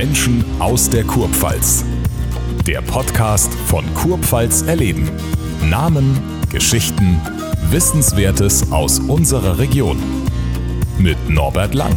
Menschen 0.00 0.42
aus 0.58 0.88
der 0.88 1.04
Kurpfalz. 1.04 1.84
Der 2.66 2.80
Podcast 2.80 3.52
von 3.66 3.84
Kurpfalz 3.92 4.62
erleben. 4.62 5.10
Namen, 5.68 6.18
Geschichten, 6.48 7.20
Wissenswertes 7.68 8.72
aus 8.72 8.98
unserer 8.98 9.58
Region. 9.58 9.98
Mit 10.96 11.28
Norbert 11.28 11.74
Lang. 11.74 11.94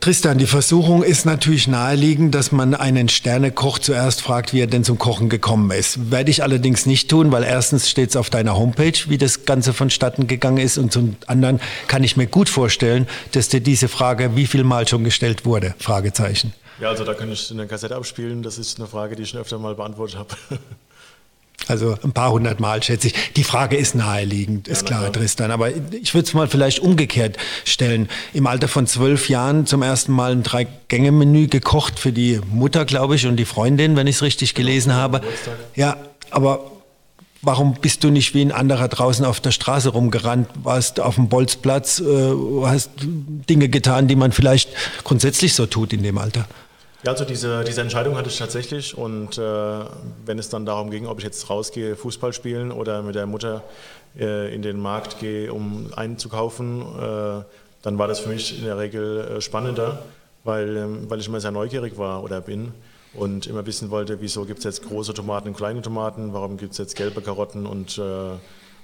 Tristan, 0.00 0.38
die 0.38 0.46
Versuchung 0.46 1.02
ist 1.02 1.26
natürlich 1.26 1.66
naheliegend, 1.66 2.32
dass 2.32 2.52
man 2.52 2.74
einen 2.74 3.08
Sternekoch 3.08 3.80
zuerst 3.80 4.22
fragt, 4.22 4.52
wie 4.52 4.60
er 4.60 4.68
denn 4.68 4.84
zum 4.84 4.96
Kochen 4.96 5.28
gekommen 5.28 5.70
ist. 5.72 6.12
Werde 6.12 6.30
ich 6.30 6.44
allerdings 6.44 6.86
nicht 6.86 7.10
tun, 7.10 7.32
weil 7.32 7.42
erstens 7.42 7.90
steht 7.90 8.10
es 8.10 8.16
auf 8.16 8.30
deiner 8.30 8.56
Homepage, 8.56 8.92
wie 9.08 9.18
das 9.18 9.44
Ganze 9.44 9.72
vonstatten 9.72 10.28
gegangen 10.28 10.58
ist 10.58 10.78
und 10.78 10.92
zum 10.92 11.16
anderen 11.26 11.60
kann 11.88 12.04
ich 12.04 12.16
mir 12.16 12.28
gut 12.28 12.48
vorstellen, 12.48 13.08
dass 13.32 13.48
dir 13.48 13.60
diese 13.60 13.88
Frage 13.88 14.36
wie 14.36 14.46
viel 14.46 14.62
Mal 14.62 14.86
schon 14.86 15.02
gestellt 15.02 15.44
wurde? 15.44 15.74
Fragezeichen. 15.80 16.52
Ja, 16.80 16.90
also 16.90 17.04
da 17.04 17.14
kann 17.14 17.32
ich 17.32 17.50
eine 17.50 17.66
Kassette 17.66 17.96
abspielen. 17.96 18.44
Das 18.44 18.56
ist 18.56 18.78
eine 18.78 18.86
Frage, 18.86 19.16
die 19.16 19.24
ich 19.24 19.30
schon 19.30 19.40
öfter 19.40 19.58
mal 19.58 19.74
beantwortet 19.74 20.16
habe. 20.16 20.36
Also 21.68 21.96
ein 22.02 22.12
paar 22.12 22.32
hundert 22.32 22.60
Mal, 22.60 22.82
schätze 22.82 23.08
ich. 23.08 23.14
Die 23.36 23.44
Frage 23.44 23.76
ist 23.76 23.94
naheliegend, 23.94 24.68
ist 24.68 24.88
ja, 24.88 24.96
klar, 24.96 25.12
Tristan. 25.12 25.50
Aber 25.50 25.70
ich 25.70 26.14
würde 26.14 26.26
es 26.26 26.34
mal 26.34 26.48
vielleicht 26.48 26.80
umgekehrt 26.80 27.36
stellen. 27.64 28.08
Im 28.32 28.46
Alter 28.46 28.68
von 28.68 28.86
zwölf 28.86 29.28
Jahren 29.28 29.66
zum 29.66 29.82
ersten 29.82 30.12
Mal 30.12 30.32
ein 30.32 30.42
Drei-Gänge-Menü 30.42 31.48
gekocht 31.48 31.98
für 31.98 32.10
die 32.10 32.40
Mutter, 32.50 32.86
glaube 32.86 33.16
ich, 33.16 33.26
und 33.26 33.36
die 33.36 33.44
Freundin, 33.44 33.96
wenn 33.96 34.06
ich 34.06 34.16
es 34.16 34.22
richtig 34.22 34.54
genau, 34.54 34.66
gelesen 34.66 34.94
habe. 34.94 35.20
Ja, 35.74 35.98
aber 36.30 36.70
warum 37.42 37.74
bist 37.74 38.02
du 38.02 38.10
nicht 38.10 38.34
wie 38.34 38.42
ein 38.42 38.52
anderer 38.52 38.88
draußen 38.88 39.24
auf 39.24 39.40
der 39.40 39.50
Straße 39.50 39.90
rumgerannt, 39.90 40.48
warst 40.62 41.00
auf 41.00 41.16
dem 41.16 41.28
Bolzplatz, 41.28 42.00
äh, 42.00 42.32
hast 42.64 42.90
Dinge 42.98 43.68
getan, 43.68 44.08
die 44.08 44.16
man 44.16 44.32
vielleicht 44.32 44.70
grundsätzlich 45.04 45.54
so 45.54 45.66
tut 45.66 45.92
in 45.92 46.02
dem 46.02 46.16
Alter? 46.16 46.46
Ja, 47.04 47.12
also 47.12 47.24
diese, 47.24 47.62
diese 47.62 47.80
Entscheidung 47.80 48.16
hatte 48.16 48.28
ich 48.28 48.38
tatsächlich 48.38 48.98
und 48.98 49.38
äh, 49.38 49.40
wenn 50.24 50.38
es 50.38 50.48
dann 50.48 50.66
darum 50.66 50.90
ging, 50.90 51.06
ob 51.06 51.18
ich 51.18 51.24
jetzt 51.24 51.48
rausgehe, 51.48 51.94
Fußball 51.94 52.32
spielen 52.32 52.72
oder 52.72 53.02
mit 53.02 53.14
der 53.14 53.26
Mutter 53.26 53.62
äh, 54.18 54.52
in 54.52 54.62
den 54.62 54.80
Markt 54.80 55.20
gehe, 55.20 55.52
um 55.52 55.92
einzukaufen, 55.94 56.80
äh, 56.80 57.44
dann 57.82 57.98
war 57.98 58.08
das 58.08 58.18
für 58.18 58.30
mich 58.30 58.58
in 58.58 58.64
der 58.64 58.78
Regel 58.78 59.20
äh, 59.20 59.40
spannender, 59.40 60.02
weil, 60.42 60.76
ähm, 60.76 61.08
weil 61.08 61.20
ich 61.20 61.28
immer 61.28 61.40
sehr 61.40 61.52
neugierig 61.52 61.98
war 61.98 62.24
oder 62.24 62.40
bin 62.40 62.72
und 63.14 63.46
immer 63.46 63.64
wissen 63.64 63.90
wollte, 63.90 64.20
wieso 64.20 64.44
gibt 64.44 64.58
es 64.58 64.64
jetzt 64.64 64.82
große 64.82 65.14
Tomaten 65.14 65.46
und 65.46 65.56
kleine 65.56 65.82
Tomaten, 65.82 66.32
warum 66.32 66.56
gibt 66.56 66.72
es 66.72 66.78
jetzt 66.78 66.96
gelbe 66.96 67.22
Karotten 67.22 67.64
und 67.66 67.96
äh, 67.98 68.02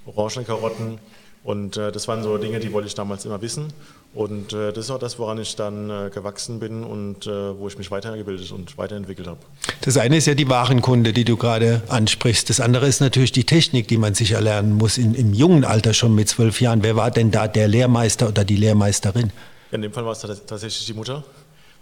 orange 0.05 0.45
Karotten. 0.45 0.99
Und 1.45 1.77
äh, 1.77 1.91
das 1.91 2.07
waren 2.07 2.23
so 2.23 2.39
Dinge, 2.39 2.59
die 2.59 2.73
wollte 2.73 2.87
ich 2.87 2.95
damals 2.95 3.23
immer 3.23 3.39
wissen. 3.39 3.67
Und 4.15 4.51
äh, 4.51 4.73
das 4.73 4.85
ist 4.85 4.91
auch 4.91 4.97
das, 4.97 5.19
woran 5.19 5.37
ich 5.37 5.55
dann 5.55 5.91
äh, 5.91 6.09
gewachsen 6.09 6.59
bin 6.59 6.83
und 6.83 7.27
äh, 7.27 7.59
wo 7.59 7.67
ich 7.67 7.77
mich 7.77 7.91
weitergebildet 7.91 8.51
und 8.51 8.79
weiterentwickelt 8.79 9.27
habe. 9.27 9.37
Das 9.81 9.95
eine 9.97 10.17
ist 10.17 10.25
ja 10.25 10.33
die 10.33 10.49
Warenkunde, 10.49 11.13
die 11.13 11.23
du 11.23 11.37
gerade 11.37 11.83
ansprichst. 11.87 12.49
Das 12.49 12.59
andere 12.59 12.87
ist 12.87 12.99
natürlich 12.99 13.31
die 13.31 13.43
Technik, 13.43 13.87
die 13.87 13.97
man 13.97 14.15
sich 14.15 14.31
erlernen 14.31 14.73
muss 14.73 14.97
in, 14.97 15.13
im 15.13 15.35
jungen 15.35 15.65
Alter 15.65 15.93
schon 15.93 16.15
mit 16.15 16.29
zwölf 16.29 16.61
Jahren. 16.61 16.81
Wer 16.81 16.95
war 16.95 17.11
denn 17.11 17.29
da 17.29 17.47
der 17.47 17.67
Lehrmeister 17.67 18.27
oder 18.29 18.43
die 18.43 18.57
Lehrmeisterin? 18.57 19.31
In 19.71 19.83
dem 19.83 19.93
Fall 19.93 20.03
war 20.03 20.13
es 20.13 20.21
tatsächlich 20.21 20.87
die 20.87 20.93
Mutter, 20.95 21.23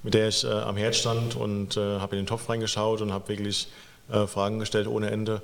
mit 0.04 0.14
der 0.14 0.28
ich 0.28 0.44
äh, 0.44 0.50
am 0.50 0.76
Herd 0.76 0.98
stand 0.98 1.38
und 1.38 1.78
äh, 1.78 2.00
habe 2.00 2.18
in 2.18 2.24
den 2.24 2.28
Topf 2.28 2.50
reingeschaut 2.50 3.00
und 3.00 3.14
habe 3.14 3.30
wirklich 3.30 3.70
Fragen 4.28 4.60
gestellt 4.60 4.88
ohne 4.88 5.10
Ende 5.10 5.42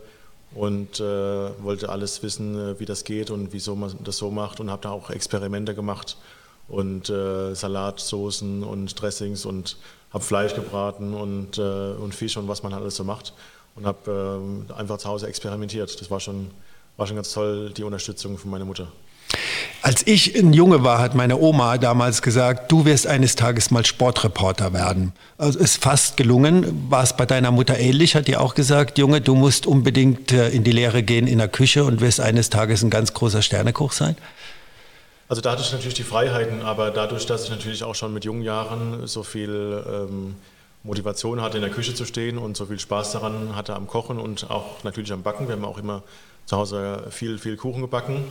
und 0.55 0.99
äh, 0.99 1.03
wollte 1.03 1.89
alles 1.89 2.23
wissen, 2.23 2.55
äh, 2.55 2.79
wie 2.79 2.85
das 2.85 3.03
geht 3.03 3.29
und 3.29 3.53
wieso 3.53 3.75
man 3.75 3.95
das 4.03 4.17
so 4.17 4.31
macht 4.31 4.59
und 4.59 4.71
habe 4.71 4.81
da 4.81 4.91
auch 4.91 5.09
Experimente 5.09 5.75
gemacht 5.75 6.17
und 6.67 7.09
äh, 7.09 7.53
Salatsoßen 7.53 8.63
und 8.63 8.99
Dressings 8.99 9.45
und 9.45 9.77
habe 10.11 10.23
Fleisch 10.23 10.55
gebraten 10.55 11.13
und, 11.13 11.57
äh, 11.57 11.61
und 11.91 12.15
Fisch 12.15 12.37
und 12.37 12.47
was 12.47 12.63
man 12.63 12.73
alles 12.73 12.95
so 12.95 13.03
macht 13.03 13.33
und 13.75 13.85
habe 13.85 14.67
äh, 14.69 14.73
einfach 14.73 14.97
zu 14.97 15.07
Hause 15.07 15.27
experimentiert. 15.27 15.99
Das 15.99 16.09
war 16.09 16.19
schon, 16.19 16.49
war 16.97 17.07
schon 17.07 17.15
ganz 17.15 17.31
toll, 17.31 17.71
die 17.75 17.83
Unterstützung 17.83 18.37
von 18.37 18.51
meiner 18.51 18.65
Mutter. 18.65 18.91
Als 19.81 20.05
ich 20.05 20.35
ein 20.35 20.51
Junge 20.51 20.83
war, 20.83 20.99
hat 20.99 21.15
meine 21.15 21.37
Oma 21.37 21.77
damals 21.77 22.21
gesagt, 22.21 22.69
du 22.69 22.83
wirst 22.83 23.07
eines 23.07 23.37
Tages 23.37 23.71
mal 23.71 23.85
Sportreporter 23.85 24.73
werden. 24.73 25.13
Also 25.37 25.57
ist 25.57 25.81
fast 25.81 26.17
gelungen. 26.17 26.87
War 26.89 27.03
es 27.03 27.15
bei 27.15 27.25
deiner 27.25 27.51
Mutter 27.51 27.79
ähnlich? 27.79 28.15
Hat 28.15 28.27
die 28.27 28.35
auch 28.35 28.55
gesagt, 28.55 28.97
Junge, 28.97 29.21
du 29.21 29.35
musst 29.35 29.65
unbedingt 29.65 30.33
äh, 30.33 30.49
in 30.49 30.65
die 30.65 30.73
Lehre 30.73 31.01
gehen 31.01 31.27
in 31.27 31.37
der 31.37 31.47
Küche 31.47 31.85
und 31.85 32.01
wirst 32.01 32.19
eines 32.19 32.49
Tages 32.49 32.83
ein 32.83 32.89
ganz 32.89 33.13
großer 33.13 33.41
Sternekoch 33.41 33.93
sein? 33.93 34.17
Also 35.29 35.41
da 35.41 35.51
hatte 35.51 35.61
ich 35.61 35.71
natürlich 35.71 35.93
die 35.93 36.03
Freiheiten, 36.03 36.61
aber 36.61 36.91
dadurch, 36.91 37.25
dass 37.25 37.45
ich 37.45 37.49
natürlich 37.49 37.83
auch 37.85 37.95
schon 37.95 38.13
mit 38.13 38.25
jungen 38.25 38.41
Jahren 38.41 39.07
so 39.07 39.23
viel 39.23 39.81
ähm, 39.87 40.35
Motivation 40.83 41.41
hatte, 41.41 41.57
in 41.57 41.63
der 41.63 41.71
Küche 41.71 41.93
zu 41.93 42.03
stehen 42.03 42.37
und 42.37 42.57
so 42.57 42.65
viel 42.65 42.79
Spaß 42.79 43.13
daran 43.13 43.55
hatte 43.55 43.75
am 43.75 43.87
Kochen 43.87 44.19
und 44.19 44.49
auch 44.49 44.83
natürlich 44.83 45.13
am 45.13 45.23
Backen. 45.23 45.47
Wir 45.47 45.55
haben 45.55 45.63
auch 45.63 45.77
immer 45.77 46.03
zu 46.47 46.57
Hause 46.57 47.05
viel, 47.11 47.37
viel 47.37 47.55
Kuchen 47.55 47.81
gebacken 47.81 48.25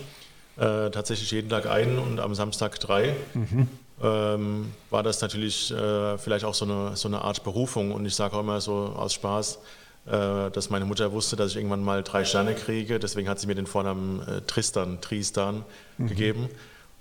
äh, 0.59 0.91
tatsächlich 0.91 1.31
jeden 1.31 1.49
Tag 1.49 1.67
einen 1.67 1.99
und 1.99 2.21
am 2.21 2.35
Samstag 2.35 2.79
drei. 2.81 3.15
Mhm. 3.35 3.69
Ähm, 4.03 4.73
war 4.91 5.03
das 5.03 5.21
natürlich 5.21 5.73
äh, 5.73 6.19
vielleicht 6.19 6.45
auch 6.45 6.55
so 6.55 6.65
eine, 6.65 6.97
so 6.97 7.09
eine 7.09 7.23
Art 7.23 7.43
Berufung. 7.45 7.93
Und 7.93 8.07
ich 8.07 8.15
sage 8.15 8.37
auch 8.37 8.41
immer 8.41 8.61
so 8.61 8.93
aus 8.97 9.15
Spaß, 9.15 9.59
äh, 10.07 10.51
dass 10.51 10.71
meine 10.71 10.85
Mutter 10.85 11.13
wusste, 11.13 11.37
dass 11.37 11.51
ich 11.51 11.57
irgendwann 11.57 11.83
mal 11.83 12.03
drei 12.03 12.25
Sterne 12.25 12.55
kriege. 12.55 12.99
Deswegen 12.99 13.29
hat 13.29 13.41
sie 13.41 13.47
mir 13.47 13.55
den 13.55 13.67
Vornamen 13.67 14.23
äh, 14.23 14.41
Tristan, 14.43 15.01
Tristan 15.01 15.65
mhm. 15.97 16.09
gegeben. 16.09 16.49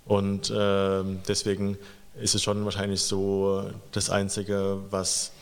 Und 0.06 0.52
ähm, 0.56 1.20
deswegen 1.28 1.78
ist 2.20 2.34
es 2.34 2.42
schon 2.42 2.64
wahrscheinlich 2.64 3.02
so 3.02 3.70
das 3.92 4.10
Einzige, 4.10 4.78
was, 4.90 5.32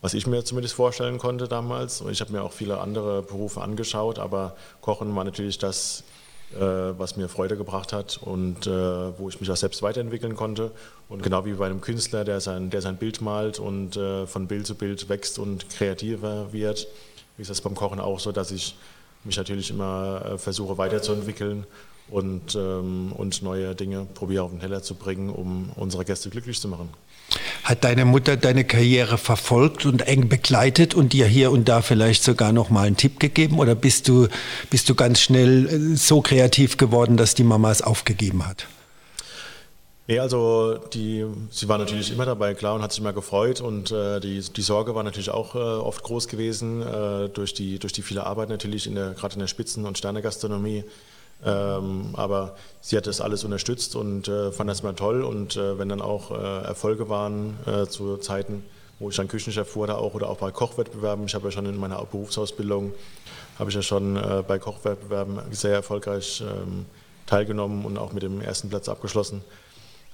was 0.00 0.14
ich 0.14 0.26
mir 0.26 0.44
zumindest 0.44 0.74
vorstellen 0.74 1.18
konnte 1.18 1.46
damals. 1.46 2.00
Und 2.00 2.10
ich 2.10 2.20
habe 2.20 2.32
mir 2.32 2.42
auch 2.42 2.52
viele 2.52 2.78
andere 2.78 3.22
Berufe 3.22 3.60
angeschaut, 3.60 4.18
aber 4.18 4.56
Kochen 4.80 5.14
war 5.14 5.24
natürlich 5.24 5.58
das, 5.58 6.04
was 6.60 7.16
mir 7.16 7.28
Freude 7.28 7.56
gebracht 7.56 7.92
hat 7.92 8.18
und 8.22 8.66
äh, 8.66 8.70
wo 9.18 9.28
ich 9.28 9.40
mich 9.40 9.50
auch 9.50 9.56
selbst 9.56 9.82
weiterentwickeln 9.82 10.36
konnte. 10.36 10.70
Und 11.08 11.22
genau 11.22 11.44
wie 11.44 11.54
bei 11.54 11.66
einem 11.66 11.80
Künstler, 11.80 12.24
der 12.24 12.40
sein, 12.40 12.70
der 12.70 12.82
sein 12.82 12.96
Bild 12.96 13.20
malt 13.20 13.58
und 13.58 13.96
äh, 13.96 14.26
von 14.26 14.46
Bild 14.46 14.66
zu 14.66 14.74
Bild 14.74 15.08
wächst 15.08 15.38
und 15.38 15.68
kreativer 15.70 16.52
wird, 16.52 16.86
ist 17.38 17.50
das 17.50 17.60
beim 17.60 17.74
Kochen 17.74 18.00
auch 18.00 18.20
so, 18.20 18.32
dass 18.32 18.50
ich 18.50 18.76
mich 19.24 19.36
natürlich 19.36 19.70
immer 19.70 20.38
versuche 20.38 20.78
weiterzuentwickeln 20.78 21.66
und, 22.08 22.54
ähm, 22.54 23.12
und 23.12 23.42
neue 23.42 23.74
Dinge 23.74 24.06
probiere 24.14 24.44
auf 24.44 24.50
den 24.50 24.60
Teller 24.60 24.82
zu 24.82 24.94
bringen, 24.94 25.30
um 25.30 25.70
unsere 25.76 26.04
Gäste 26.04 26.30
glücklich 26.30 26.60
zu 26.60 26.68
machen. 26.68 26.90
Hat 27.64 27.84
deine 27.84 28.04
Mutter 28.04 28.36
deine 28.36 28.64
Karriere 28.64 29.18
verfolgt 29.18 29.86
und 29.86 30.06
eng 30.06 30.28
begleitet 30.28 30.94
und 30.94 31.12
dir 31.12 31.26
hier 31.26 31.50
und 31.50 31.68
da 31.68 31.82
vielleicht 31.82 32.22
sogar 32.22 32.52
noch 32.52 32.70
mal 32.70 32.86
einen 32.86 32.96
Tipp 32.96 33.18
gegeben? 33.18 33.58
Oder 33.58 33.74
bist 33.74 34.08
du, 34.08 34.28
bist 34.70 34.88
du 34.88 34.94
ganz 34.94 35.20
schnell 35.20 35.66
äh, 35.66 35.96
so 35.96 36.20
kreativ 36.20 36.76
geworden, 36.76 37.16
dass 37.16 37.34
die 37.34 37.44
Mama 37.44 37.70
es 37.70 37.82
aufgegeben 37.82 38.46
hat? 38.46 38.66
Nee, 40.06 40.18
also 40.18 40.76
die, 40.92 41.24
sie 41.50 41.66
war 41.66 41.78
natürlich 41.78 42.12
immer 42.12 42.26
dabei, 42.26 42.52
klar, 42.52 42.74
und 42.74 42.82
hat 42.82 42.92
sich 42.92 43.00
immer 43.00 43.14
gefreut. 43.14 43.62
Und 43.62 43.90
äh, 43.90 44.20
die, 44.20 44.40
die 44.40 44.62
Sorge 44.62 44.94
war 44.94 45.02
natürlich 45.02 45.30
auch 45.30 45.54
äh, 45.54 45.58
oft 45.58 46.02
groß 46.02 46.28
gewesen, 46.28 46.82
äh, 46.82 47.30
durch, 47.30 47.54
die, 47.54 47.78
durch 47.78 47.94
die 47.94 48.02
viele 48.02 48.26
Arbeit 48.26 48.50
natürlich, 48.50 48.86
in 48.86 48.94
der, 48.94 49.12
gerade 49.12 49.34
in 49.34 49.40
der 49.40 49.46
Spitzen- 49.46 49.86
und 49.86 49.96
Sternegastronomie. 49.96 50.84
Ähm, 51.44 52.10
aber 52.14 52.56
sie 52.80 52.96
hat 52.96 53.06
das 53.06 53.20
alles 53.20 53.44
unterstützt 53.44 53.96
und 53.96 54.28
äh, 54.28 54.50
fand 54.50 54.70
das 54.70 54.80
immer 54.80 54.96
toll. 54.96 55.22
Und 55.22 55.56
äh, 55.56 55.78
wenn 55.78 55.90
dann 55.90 56.00
auch 56.00 56.30
äh, 56.30 56.64
Erfolge 56.64 57.08
waren 57.08 57.58
äh, 57.66 57.86
zu 57.86 58.16
Zeiten, 58.16 58.64
wo 58.98 59.10
ich 59.10 59.16
dann 59.16 59.28
Küchenchef 59.28 59.76
wurde 59.76 59.98
auch 59.98 60.14
oder 60.14 60.30
auch 60.30 60.38
bei 60.38 60.50
Kochwettbewerben, 60.50 61.26
ich 61.26 61.34
habe 61.34 61.46
ja 61.46 61.50
schon 61.50 61.66
in 61.66 61.76
meiner 61.76 62.02
Berufsausbildung, 62.02 62.92
habe 63.58 63.68
ich 63.68 63.76
ja 63.76 63.82
schon 63.82 64.16
äh, 64.16 64.42
bei 64.46 64.58
Kochwettbewerben 64.58 65.40
sehr 65.50 65.74
erfolgreich 65.74 66.42
ähm, 66.42 66.86
teilgenommen 67.26 67.84
und 67.84 67.98
auch 67.98 68.12
mit 68.12 68.22
dem 68.22 68.40
ersten 68.40 68.70
Platz 68.70 68.88
abgeschlossen. 68.88 69.42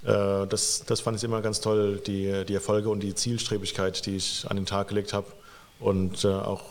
Äh, 0.03 0.49
das, 0.49 0.83
das 0.85 1.01
fand 1.01 1.17
ich 1.17 1.23
immer 1.23 1.43
ganz 1.43 1.61
toll, 1.61 2.01
die, 2.05 2.45
die 2.45 2.55
Erfolge 2.55 2.89
und 2.89 3.01
die 3.01 3.15
Zielstrebigkeit, 3.15 4.05
die 4.07 4.17
ich 4.17 4.47
an 4.49 4.57
den 4.57 4.67
Tag 4.67 4.89
gelegt 4.89 5.13
habe 5.13 5.27
und 5.79 6.27
auch 6.27 6.63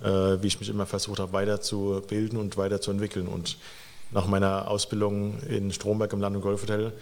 wie 0.00 0.46
ich 0.46 0.60
mich 0.60 0.68
immer 0.68 0.86
versucht 0.86 1.18
habe, 1.18 1.32
weiterzubilden 1.32 2.38
und 2.38 2.56
weiterzuentwickeln. 2.56 3.26
Und 3.26 3.56
nach 4.10 4.26
meiner 4.26 4.68
Ausbildung 4.68 5.38
in 5.48 5.72
Stromberg 5.72 6.12
im 6.12 6.20
Land- 6.20 6.36
und 6.36 6.42
Golfhotel 6.42 6.92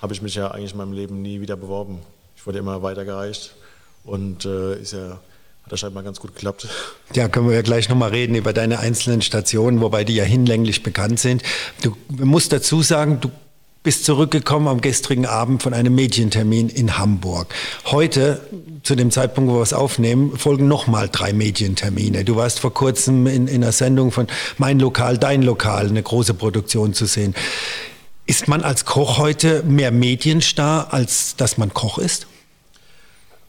habe 0.00 0.12
ich 0.12 0.22
mich 0.22 0.34
ja 0.34 0.50
eigentlich 0.50 0.72
in 0.72 0.78
meinem 0.78 0.92
Leben 0.92 1.22
nie 1.22 1.40
wieder 1.40 1.56
beworben. 1.56 2.00
Ich 2.36 2.46
wurde 2.46 2.58
immer 2.58 2.82
weitergereicht 2.82 3.54
und 4.04 4.44
äh, 4.44 4.80
ist 4.80 4.92
ja, 4.92 5.20
hat 5.62 5.72
das 5.72 5.80
scheinbar 5.80 6.02
ganz 6.02 6.20
gut 6.20 6.34
geklappt. 6.34 6.68
Ja, 7.12 7.28
können 7.28 7.48
wir 7.48 7.56
ja 7.56 7.62
gleich 7.62 7.88
nochmal 7.88 8.10
reden 8.10 8.36
über 8.36 8.52
deine 8.52 8.78
einzelnen 8.78 9.20
Stationen, 9.20 9.80
wobei 9.80 10.04
die 10.04 10.14
ja 10.14 10.22
hinlänglich 10.22 10.84
bekannt 10.84 11.18
sind. 11.18 11.42
Du 11.82 11.96
musst 12.08 12.52
dazu 12.52 12.82
sagen, 12.82 13.18
du 13.20 13.32
bist 13.82 14.04
zurückgekommen 14.04 14.68
am 14.68 14.80
gestrigen 14.80 15.24
Abend 15.24 15.62
von 15.62 15.72
einem 15.72 15.94
Medientermin 15.94 16.68
in 16.68 16.98
Hamburg. 16.98 17.54
Heute, 17.86 18.40
zu 18.82 18.94
dem 18.94 19.10
Zeitpunkt, 19.10 19.50
wo 19.50 19.56
wir 19.56 19.62
es 19.62 19.72
aufnehmen, 19.72 20.36
folgen 20.36 20.68
nochmal 20.68 21.08
drei 21.10 21.32
Medientermine. 21.32 22.24
Du 22.24 22.36
warst 22.36 22.60
vor 22.60 22.74
kurzem 22.74 23.26
in, 23.26 23.48
in 23.48 23.62
einer 23.62 23.72
Sendung 23.72 24.10
von 24.10 24.26
Mein 24.58 24.78
Lokal, 24.78 25.16
Dein 25.16 25.42
Lokal, 25.42 25.88
eine 25.88 26.02
große 26.02 26.34
Produktion 26.34 26.92
zu 26.92 27.06
sehen. 27.06 27.34
Ist 28.26 28.48
man 28.48 28.62
als 28.62 28.84
Koch 28.84 29.18
heute 29.18 29.62
mehr 29.62 29.90
Medienstar, 29.90 30.92
als 30.92 31.36
dass 31.36 31.56
man 31.56 31.72
Koch 31.72 31.98
ist? 31.98 32.26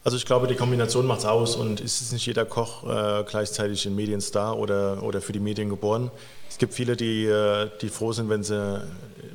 Also 0.04 0.16
ich 0.16 0.26
glaube, 0.26 0.48
die 0.48 0.56
Kombination 0.56 1.06
macht 1.06 1.20
es 1.20 1.24
aus 1.26 1.54
und 1.54 1.80
es 1.80 2.00
ist 2.00 2.12
nicht 2.12 2.26
jeder 2.26 2.44
Koch 2.44 2.82
äh, 2.88 3.22
gleichzeitig 3.22 3.86
ein 3.86 3.94
Medienstar 3.94 4.58
oder, 4.58 5.00
oder 5.02 5.20
für 5.20 5.32
die 5.32 5.38
Medien 5.38 5.68
geboren. 5.68 6.10
Es 6.50 6.58
gibt 6.58 6.74
viele, 6.74 6.96
die, 6.96 7.24
äh, 7.24 7.70
die 7.80 7.88
froh 7.88 8.12
sind, 8.12 8.28
wenn 8.28 8.42
sie, 8.42 8.82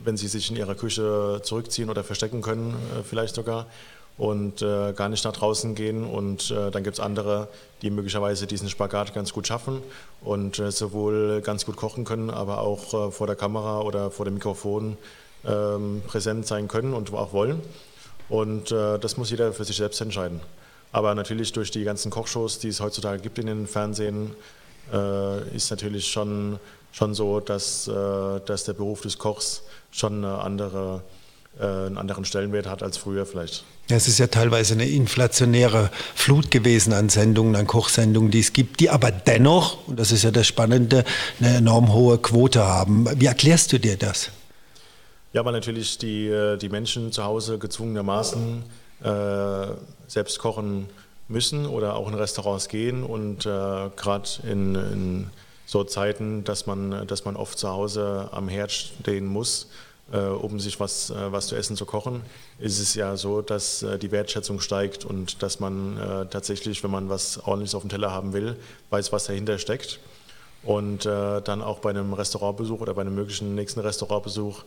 wenn 0.07 0.15
sie 0.15 0.29
sich 0.29 0.49
in 0.49 0.55
ihrer 0.55 0.73
Küche 0.73 1.41
zurückziehen 1.43 1.89
oder 1.89 2.01
verstecken 2.01 2.41
können, 2.41 2.73
äh, 2.97 3.03
vielleicht 3.03 3.35
sogar, 3.35 3.67
und 4.17 4.63
äh, 4.63 4.93
gar 4.93 5.09
nicht 5.09 5.25
nach 5.25 5.33
draußen 5.33 5.75
gehen. 5.75 6.03
Und 6.05 6.49
äh, 6.49 6.71
dann 6.71 6.83
gibt 6.83 6.95
es 6.95 6.99
andere, 6.99 7.49
die 7.81 7.91
möglicherweise 7.91 8.47
diesen 8.47 8.69
Spagat 8.69 9.13
ganz 9.13 9.33
gut 9.33 9.45
schaffen 9.45 9.83
und 10.21 10.57
äh, 10.59 10.71
sowohl 10.71 11.41
ganz 11.41 11.65
gut 11.65 11.75
kochen 11.75 12.05
können, 12.05 12.31
aber 12.31 12.61
auch 12.61 13.11
vor 13.11 13.27
der 13.27 13.35
Kamera 13.35 13.81
oder 13.81 14.09
vor 14.09 14.25
dem 14.25 14.35
Mikrofon 14.35 14.97
ähm, 15.45 16.01
präsent 16.07 16.47
sein 16.47 16.67
können 16.67 16.93
und 16.93 17.13
auch 17.13 17.33
wollen. 17.33 17.61
Und 18.29 18.71
das 18.71 19.15
muss 19.15 19.29
jeder 19.29 19.53
für 19.53 19.63
sich 19.63 19.77
selbst 19.77 20.01
entscheiden. 20.01 20.41
Aber 20.91 21.15
natürlich 21.15 21.53
durch 21.53 21.71
die 21.71 21.85
ganzen 21.85 22.11
Kochshows, 22.11 22.59
die 22.59 22.67
es 22.67 22.81
heutzutage 22.81 23.21
gibt 23.21 23.39
in 23.39 23.45
den 23.45 23.67
Fernsehen, 23.67 24.35
äh, 24.91 25.55
ist 25.55 25.69
natürlich 25.69 26.07
schon, 26.07 26.59
schon 26.91 27.13
so, 27.13 27.39
dass, 27.39 27.87
äh, 27.87 28.39
dass 28.45 28.63
der 28.65 28.73
Beruf 28.73 29.01
des 29.01 29.17
Kochs 29.17 29.63
schon 29.91 30.23
eine 30.23 30.39
andere, 30.39 31.03
äh, 31.59 31.63
einen 31.63 31.97
anderen 31.97 32.25
Stellenwert 32.25 32.67
hat 32.67 32.83
als 32.83 32.97
früher 32.97 33.25
vielleicht. 33.25 33.63
Ja, 33.89 33.95
es 33.95 34.07
ist 34.07 34.17
ja 34.17 34.27
teilweise 34.27 34.73
eine 34.73 34.87
inflationäre 34.87 35.89
Flut 36.13 36.51
gewesen 36.51 36.91
an 36.91 37.07
Sendungen, 37.07 37.55
an 37.55 37.67
Kochsendungen, 37.67 38.31
die 38.31 38.41
es 38.41 38.51
gibt, 38.51 38.81
die 38.81 38.89
aber 38.89 39.11
dennoch, 39.11 39.87
und 39.87 39.97
das 39.97 40.11
ist 40.11 40.23
ja 40.23 40.31
das 40.31 40.45
Spannende, 40.45 41.05
eine 41.39 41.57
enorm 41.57 41.93
hohe 41.93 42.17
Quote 42.17 42.65
haben. 42.65 43.07
Wie 43.19 43.27
erklärst 43.27 43.71
du 43.71 43.79
dir 43.79 43.97
das? 43.97 44.31
Ja, 45.31 45.45
weil 45.45 45.53
natürlich 45.53 45.97
die, 45.97 46.27
äh, 46.27 46.57
die 46.57 46.69
Menschen 46.69 47.11
zu 47.11 47.23
Hause 47.23 47.59
gezwungenermaßen 47.59 48.63
äh, 49.03 49.67
selbst 50.07 50.39
kochen 50.39 50.89
müssen 51.27 51.65
oder 51.65 51.95
auch 51.95 52.07
in 52.07 52.13
Restaurants 52.13 52.69
gehen 52.69 53.03
und 53.03 53.45
äh, 53.45 53.49
gerade 53.95 54.29
in, 54.43 54.75
in, 54.75 55.29
so 55.67 55.83
Zeiten, 55.83 56.43
dass 56.45 56.65
man, 56.65 57.05
dass 57.05 57.25
man 57.25 57.35
oft 57.35 57.59
zu 57.59 57.67
Hause 57.67 58.29
am 58.31 58.47
Herd 58.47 58.71
stehen 58.71 59.27
muss, 59.27 59.67
äh, 60.11 60.17
um 60.17 60.59
sich 60.59 60.79
was, 60.79 61.09
äh, 61.09 61.31
was 61.31 61.47
zu 61.47 61.55
essen 61.55 61.75
zu 61.75 61.85
kochen, 61.85 62.21
ist 62.57 62.79
es 62.79 62.95
ja 62.95 63.17
so, 63.17 63.41
dass 63.41 63.83
äh, 63.83 63.99
die 63.99 64.11
Wertschätzung 64.11 64.61
steigt 64.61 65.03
und 65.03 65.43
dass 65.43 65.59
man 65.59 65.97
äh, 65.97 66.25
tatsächlich, 66.27 66.83
wenn 66.83 66.91
man 66.91 67.09
was 67.09 67.37
ordentliches 67.39 67.75
auf 67.75 67.83
dem 67.83 67.89
Teller 67.89 68.11
haben 68.11 68.31
will, 68.31 68.55
weiß, 68.89 69.11
was 69.11 69.25
dahinter 69.25 69.59
steckt. 69.59 69.99
Und 70.63 71.05
äh, 71.05 71.41
dann 71.41 71.61
auch 71.61 71.79
bei 71.79 71.91
einem 71.91 72.13
Restaurantbesuch 72.13 72.81
oder 72.81 72.93
bei 72.93 73.01
einem 73.01 73.15
möglichen 73.15 73.53
nächsten 73.53 73.79
Restaurantbesuch 73.81 74.63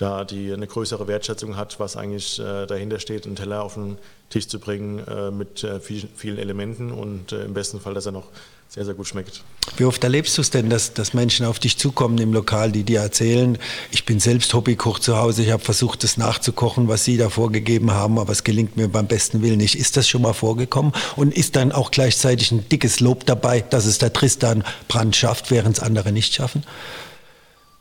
da 0.00 0.24
die 0.24 0.52
eine 0.52 0.66
größere 0.66 1.08
Wertschätzung 1.08 1.56
hat, 1.56 1.78
was 1.78 1.96
eigentlich 1.96 2.38
äh, 2.38 2.66
dahinter 2.66 2.98
steht, 2.98 3.26
einen 3.26 3.36
Teller 3.36 3.62
auf 3.62 3.74
den 3.74 3.98
Tisch 4.30 4.48
zu 4.48 4.58
bringen 4.58 5.06
äh, 5.06 5.30
mit 5.30 5.62
äh, 5.62 5.78
viel, 5.78 6.08
vielen 6.16 6.38
Elementen 6.38 6.90
und 6.90 7.32
äh, 7.32 7.44
im 7.44 7.52
besten 7.52 7.80
Fall, 7.80 7.92
dass 7.94 8.06
er 8.06 8.12
noch 8.12 8.28
sehr, 8.70 8.84
sehr 8.84 8.94
gut 8.94 9.08
schmeckt. 9.08 9.42
Wie 9.76 9.84
oft 9.84 10.02
erlebst 10.04 10.38
du 10.38 10.42
es 10.42 10.50
denn, 10.50 10.70
dass, 10.70 10.94
dass 10.94 11.12
Menschen 11.12 11.44
auf 11.44 11.58
dich 11.58 11.76
zukommen 11.76 12.18
im 12.18 12.32
Lokal, 12.32 12.70
die 12.70 12.84
dir 12.84 13.00
erzählen, 13.00 13.58
ich 13.90 14.06
bin 14.06 14.20
selbst 14.20 14.54
Hobbykoch 14.54 15.00
zu 15.00 15.16
Hause, 15.16 15.42
ich 15.42 15.50
habe 15.50 15.62
versucht, 15.62 16.04
das 16.04 16.16
nachzukochen, 16.16 16.86
was 16.86 17.04
sie 17.04 17.16
da 17.16 17.30
vorgegeben 17.30 17.90
haben, 17.90 18.16
aber 18.20 18.30
es 18.30 18.44
gelingt 18.44 18.76
mir 18.76 18.86
beim 18.86 19.08
besten 19.08 19.42
Willen 19.42 19.58
nicht. 19.58 19.74
Ist 19.74 19.96
das 19.96 20.08
schon 20.08 20.22
mal 20.22 20.34
vorgekommen? 20.34 20.92
Und 21.16 21.34
ist 21.36 21.56
dann 21.56 21.72
auch 21.72 21.90
gleichzeitig 21.90 22.52
ein 22.52 22.68
dickes 22.68 23.00
Lob 23.00 23.26
dabei, 23.26 23.60
dass 23.60 23.86
es 23.86 23.98
der 23.98 24.12
Tristan 24.12 24.62
Brand 24.86 25.16
schafft, 25.16 25.50
während 25.50 25.78
es 25.78 25.82
andere 25.82 26.12
nicht 26.12 26.32
schaffen? 26.32 26.62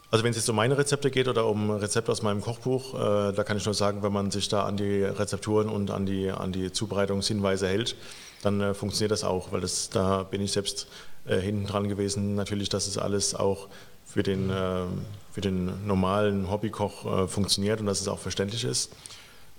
Also 0.10 0.24
wenn 0.24 0.32
es 0.32 0.38
jetzt 0.38 0.50
um 0.50 0.56
meine 0.56 0.76
Rezepte 0.76 1.12
geht 1.12 1.28
oder 1.28 1.46
um 1.46 1.70
Rezepte 1.70 2.12
aus 2.12 2.24
meinem 2.24 2.42
Kochbuch, 2.42 2.96
äh, 2.96 3.32
da 3.32 3.44
kann 3.44 3.58
ich 3.58 3.66
nur 3.66 3.76
sagen, 3.76 4.02
wenn 4.02 4.12
man 4.12 4.32
sich 4.32 4.50
da 4.50 4.64
an 4.64 4.76
die 4.76 5.04
Rezepturen 5.04 5.70
und 5.70 5.92
an 5.92 6.08
die, 6.08 6.32
an 6.32 6.52
die 6.52 6.72
Zubereitungshinweise 6.72 7.68
hält, 7.68 7.96
dann 8.42 8.62
äh, 8.62 8.74
funktioniert 8.74 9.12
das 9.12 9.24
auch, 9.24 9.52
weil 9.52 9.62
das, 9.62 9.90
da 9.90 10.24
bin 10.24 10.42
ich 10.42 10.52
selbst 10.52 10.88
äh, 11.26 11.40
hinten 11.40 11.66
dran 11.66 11.88
gewesen. 11.88 12.36
Natürlich, 12.36 12.70
dass 12.70 12.88
es 12.88 12.98
alles 12.98 13.36
auch 13.36 13.68
für 14.06 14.24
den, 14.24 14.50
äh, 14.50 14.84
für 15.32 15.42
den 15.42 15.86
normalen 15.86 16.50
Hobbykoch 16.50 17.06
äh, 17.24 17.28
funktioniert 17.28 17.80
und 17.80 17.86
dass 17.86 18.02
es 18.02 18.08
auch 18.08 18.20
verständlich 18.20 18.64
ist. 18.64 18.92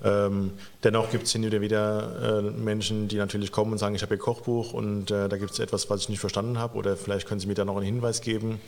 Ähm, 0.02 0.52
dennoch 0.82 1.10
gibt 1.10 1.26
es 1.26 1.32
hin 1.32 1.44
und 1.44 1.60
wieder 1.60 2.38
äh, 2.38 2.42
Menschen, 2.42 3.08
die 3.08 3.16
natürlich 3.16 3.52
kommen 3.52 3.72
und 3.72 3.78
sagen, 3.78 3.94
ich 3.94 4.02
habe 4.02 4.14
ihr 4.14 4.20
Kochbuch 4.20 4.72
und 4.72 5.10
da 5.10 5.28
gibt 5.28 5.50
es 5.50 5.58
etwas, 5.58 5.90
was 5.90 6.00
ich 6.02 6.08
nicht 6.08 6.20
verstanden 6.20 6.58
habe 6.58 6.78
oder 6.78 6.96
vielleicht 6.96 7.28
können 7.28 7.38
Sie 7.38 7.46
mir 7.46 7.54
da 7.54 7.66
noch 7.66 7.76
einen 7.76 7.84
Hinweis 7.84 8.22
geben 8.22 8.60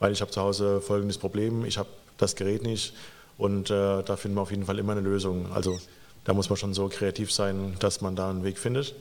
weil 0.00 0.12
ich 0.12 0.20
habe 0.20 0.32
zu 0.32 0.40
Hause 0.40 0.80
folgendes 0.80 1.18
Problem, 1.18 1.64
ich 1.64 1.78
habe 1.78 1.88
das 2.18 2.34
Gerät 2.34 2.62
nicht 2.62 2.94
und 3.38 3.70
äh, 3.70 4.02
da 4.02 4.16
finden 4.16 4.36
wir 4.36 4.42
auf 4.42 4.50
jeden 4.50 4.64
Fall 4.64 4.78
immer 4.80 4.92
eine 4.92 5.02
Lösung. 5.02 5.52
Also 5.52 5.78
da 6.24 6.34
muss 6.34 6.50
man 6.50 6.56
schon 6.56 6.74
so 6.74 6.88
kreativ 6.88 7.32
sein, 7.32 7.76
dass 7.78 8.00
man 8.00 8.16
da 8.16 8.28
einen 8.28 8.42
Weg 8.42 8.58
findet. 8.58 8.94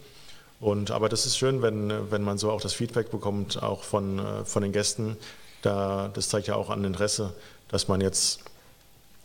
Und, 0.60 0.92
aber 0.92 1.08
das 1.08 1.26
ist 1.26 1.38
schön, 1.38 1.62
wenn, 1.62 2.12
wenn 2.12 2.22
man 2.22 2.38
so 2.38 2.52
auch 2.52 2.62
das 2.62 2.74
Feedback 2.74 3.12
bekommt, 3.12 3.64
auch 3.64 3.84
von, 3.84 4.20
äh, 4.20 4.46
von 4.46 4.62
den 4.62 4.72
Gästen. 4.72 5.18
Da, 5.62 6.10
das 6.14 6.30
zeigt 6.30 6.48
ja 6.48 6.56
auch 6.56 6.70
an 6.70 6.84
Interesse, 6.84 7.34
dass 7.70 7.88
man 7.88 8.02
jetzt 8.02 8.42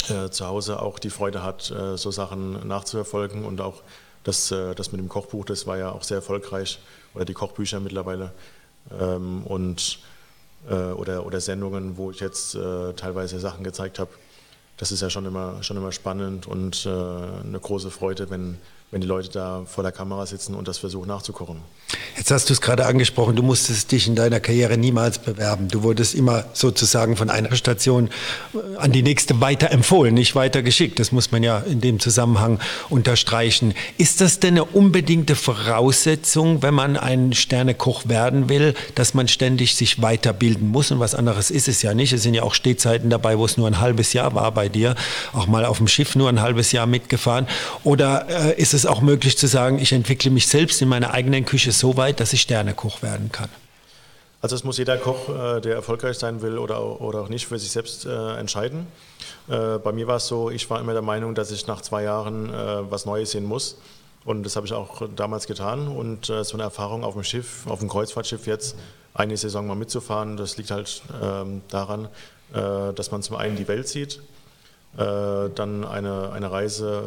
äh, 0.08 0.30
zu 0.30 0.46
Hause 0.46 0.80
auch 0.80 0.98
die 0.98 1.10
Freude 1.10 1.42
hat, 1.42 1.70
äh, 1.70 1.96
so 1.96 2.10
Sachen 2.10 2.66
nachzuverfolgen 2.66 3.44
und 3.44 3.60
auch 3.60 3.82
das, 4.22 4.50
äh, 4.50 4.74
das 4.74 4.92
mit 4.92 5.00
dem 5.00 5.08
Kochbuch, 5.08 5.44
das 5.44 5.66
war 5.66 5.76
ja 5.76 5.90
auch 5.92 6.02
sehr 6.02 6.18
erfolgreich, 6.18 6.78
oder 7.14 7.24
die 7.24 7.34
Kochbücher 7.34 7.80
mittlerweile. 7.80 8.32
Ähm, 8.98 9.42
und 9.44 9.98
äh, 10.68 10.74
oder, 10.74 11.26
oder 11.26 11.40
Sendungen, 11.40 11.96
wo 11.96 12.10
ich 12.10 12.20
jetzt 12.20 12.54
äh, 12.54 12.92
teilweise 12.94 13.40
Sachen 13.40 13.64
gezeigt 13.64 13.98
habe. 13.98 14.10
Das 14.76 14.92
ist 14.92 15.02
ja 15.02 15.10
schon 15.10 15.24
immer, 15.24 15.62
schon 15.62 15.76
immer 15.76 15.92
spannend 15.92 16.48
und 16.48 16.84
eine 16.84 17.60
große 17.60 17.92
Freude, 17.92 18.28
wenn, 18.28 18.58
wenn 18.94 19.00
die 19.00 19.08
Leute 19.08 19.28
da 19.28 19.64
vor 19.66 19.82
der 19.82 19.90
Kamera 19.90 20.24
sitzen 20.24 20.54
und 20.54 20.68
das 20.68 20.78
versuchen 20.78 21.08
nachzukochen. 21.08 21.56
Jetzt 22.16 22.30
hast 22.30 22.48
du 22.48 22.52
es 22.52 22.60
gerade 22.60 22.86
angesprochen, 22.86 23.34
du 23.34 23.42
musstest 23.42 23.90
dich 23.90 24.06
in 24.06 24.14
deiner 24.14 24.38
Karriere 24.38 24.78
niemals 24.78 25.18
bewerben. 25.18 25.66
Du 25.66 25.82
wurdest 25.82 26.14
immer 26.14 26.44
sozusagen 26.52 27.16
von 27.16 27.28
einer 27.28 27.56
Station 27.56 28.08
äh, 28.54 28.76
an 28.76 28.92
die 28.92 29.02
nächste 29.02 29.40
weiter 29.40 29.72
empfohlen, 29.72 30.14
nicht 30.14 30.36
weiter 30.36 30.62
geschickt. 30.62 31.00
Das 31.00 31.10
muss 31.10 31.32
man 31.32 31.42
ja 31.42 31.58
in 31.58 31.80
dem 31.80 31.98
Zusammenhang 31.98 32.60
unterstreichen. 32.88 33.74
Ist 33.98 34.20
das 34.20 34.38
denn 34.38 34.54
eine 34.54 34.64
unbedingte 34.64 35.34
Voraussetzung, 35.34 36.62
wenn 36.62 36.74
man 36.74 36.96
ein 36.96 37.32
Sternekoch 37.32 38.06
werden 38.06 38.48
will, 38.48 38.74
dass 38.94 39.12
man 39.12 39.26
ständig 39.26 39.74
sich 39.74 40.00
weiterbilden 40.00 40.68
muss? 40.68 40.92
Und 40.92 41.00
was 41.00 41.16
anderes 41.16 41.50
ist 41.50 41.66
es 41.66 41.82
ja 41.82 41.94
nicht. 41.94 42.12
Es 42.12 42.22
sind 42.22 42.34
ja 42.34 42.44
auch 42.44 42.54
Stehzeiten 42.54 43.10
dabei, 43.10 43.38
wo 43.38 43.44
es 43.44 43.56
nur 43.56 43.66
ein 43.66 43.80
halbes 43.80 44.12
Jahr 44.12 44.36
war 44.36 44.52
bei 44.52 44.68
dir, 44.68 44.94
auch 45.32 45.48
mal 45.48 45.64
auf 45.64 45.78
dem 45.78 45.88
Schiff 45.88 46.14
nur 46.14 46.28
ein 46.28 46.40
halbes 46.40 46.70
Jahr 46.70 46.86
mitgefahren. 46.86 47.48
Oder 47.82 48.28
äh, 48.28 48.60
ist 48.60 48.72
es 48.72 48.83
auch 48.86 49.00
möglich 49.00 49.38
zu 49.38 49.46
sagen, 49.46 49.78
ich 49.78 49.92
entwickle 49.92 50.30
mich 50.30 50.48
selbst 50.48 50.80
in 50.82 50.88
meiner 50.88 51.12
eigenen 51.12 51.44
Küche 51.44 51.72
so 51.72 51.96
weit, 51.96 52.20
dass 52.20 52.32
ich 52.32 52.40
Sternekoch 52.40 53.02
werden 53.02 53.30
kann? 53.32 53.48
Also 54.44 54.56
es 54.56 54.62
muss 54.62 54.76
jeder 54.76 54.98
Koch, 54.98 55.30
äh, 55.30 55.62
der 55.62 55.74
erfolgreich 55.74 56.18
sein 56.18 56.42
will 56.42 56.58
oder, 56.58 57.00
oder 57.00 57.22
auch 57.22 57.30
nicht, 57.30 57.46
für 57.46 57.58
sich 57.58 57.70
selbst 57.70 58.04
äh, 58.04 58.36
entscheiden. 58.36 58.86
Äh, 59.48 59.78
bei 59.78 59.90
mir 59.90 60.06
war 60.06 60.16
es 60.16 60.26
so, 60.26 60.50
ich 60.50 60.68
war 60.68 60.80
immer 60.80 60.92
der 60.92 61.00
Meinung, 61.00 61.34
dass 61.34 61.50
ich 61.50 61.66
nach 61.66 61.80
zwei 61.80 62.02
Jahren 62.02 62.52
was 62.90 63.06
Neues 63.06 63.30
sehen 63.30 63.44
muss. 63.44 63.78
Und 64.26 64.42
das 64.42 64.56
habe 64.56 64.66
ich 64.66 64.74
auch 64.74 65.08
damals 65.16 65.46
getan. 65.46 65.88
Und 65.88 66.26
so 66.26 66.52
eine 66.52 66.62
Erfahrung 66.62 67.04
auf 67.04 67.14
dem 67.14 67.24
Schiff, 67.24 67.66
auf 67.66 67.78
dem 67.78 67.88
Kreuzfahrtschiff 67.88 68.46
jetzt, 68.46 68.76
eine 69.14 69.34
Saison 69.38 69.66
mal 69.66 69.76
mitzufahren, 69.76 70.36
das 70.36 70.58
liegt 70.58 70.70
halt 70.70 71.00
ähm, 71.22 71.62
daran, 71.68 72.08
dass 72.52 73.10
man 73.10 73.22
zum 73.22 73.36
einen 73.36 73.56
die 73.56 73.66
Welt 73.66 73.88
sieht, 73.88 74.20
dann 74.96 75.84
eine, 75.84 76.30
eine, 76.32 76.52
Reise, 76.52 77.02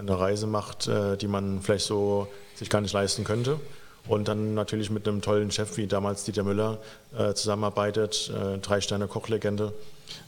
eine 0.00 0.18
Reise 0.18 0.46
macht, 0.46 0.88
die 0.88 1.28
man 1.28 1.60
vielleicht 1.62 1.86
so 1.86 2.26
sich 2.54 2.68
gar 2.68 2.80
nicht 2.80 2.92
leisten 2.92 3.24
könnte 3.24 3.60
und 4.08 4.28
dann 4.28 4.54
natürlich 4.54 4.90
mit 4.90 5.06
einem 5.06 5.22
tollen 5.22 5.50
Chef 5.50 5.76
wie 5.76 5.86
damals 5.86 6.24
Dieter 6.24 6.42
Müller 6.42 6.78
äh, 7.16 7.34
zusammenarbeitet, 7.34 8.32
äh, 8.34 8.58
drei 8.58 8.80
Sterne 8.80 9.06
Kochlegende, 9.06 9.72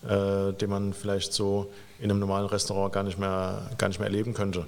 äh, 0.09 0.53
den 0.53 0.71
man 0.71 0.93
vielleicht 0.93 1.33
so 1.33 1.71
in 1.99 2.11
einem 2.11 2.21
normalen 2.21 2.47
Restaurant 2.47 2.93
gar 2.93 3.03
nicht 3.03 3.19
mehr, 3.19 3.71
gar 3.79 3.89
nicht 3.89 3.99
mehr 3.99 4.09
erleben 4.09 4.35
könnte 4.35 4.67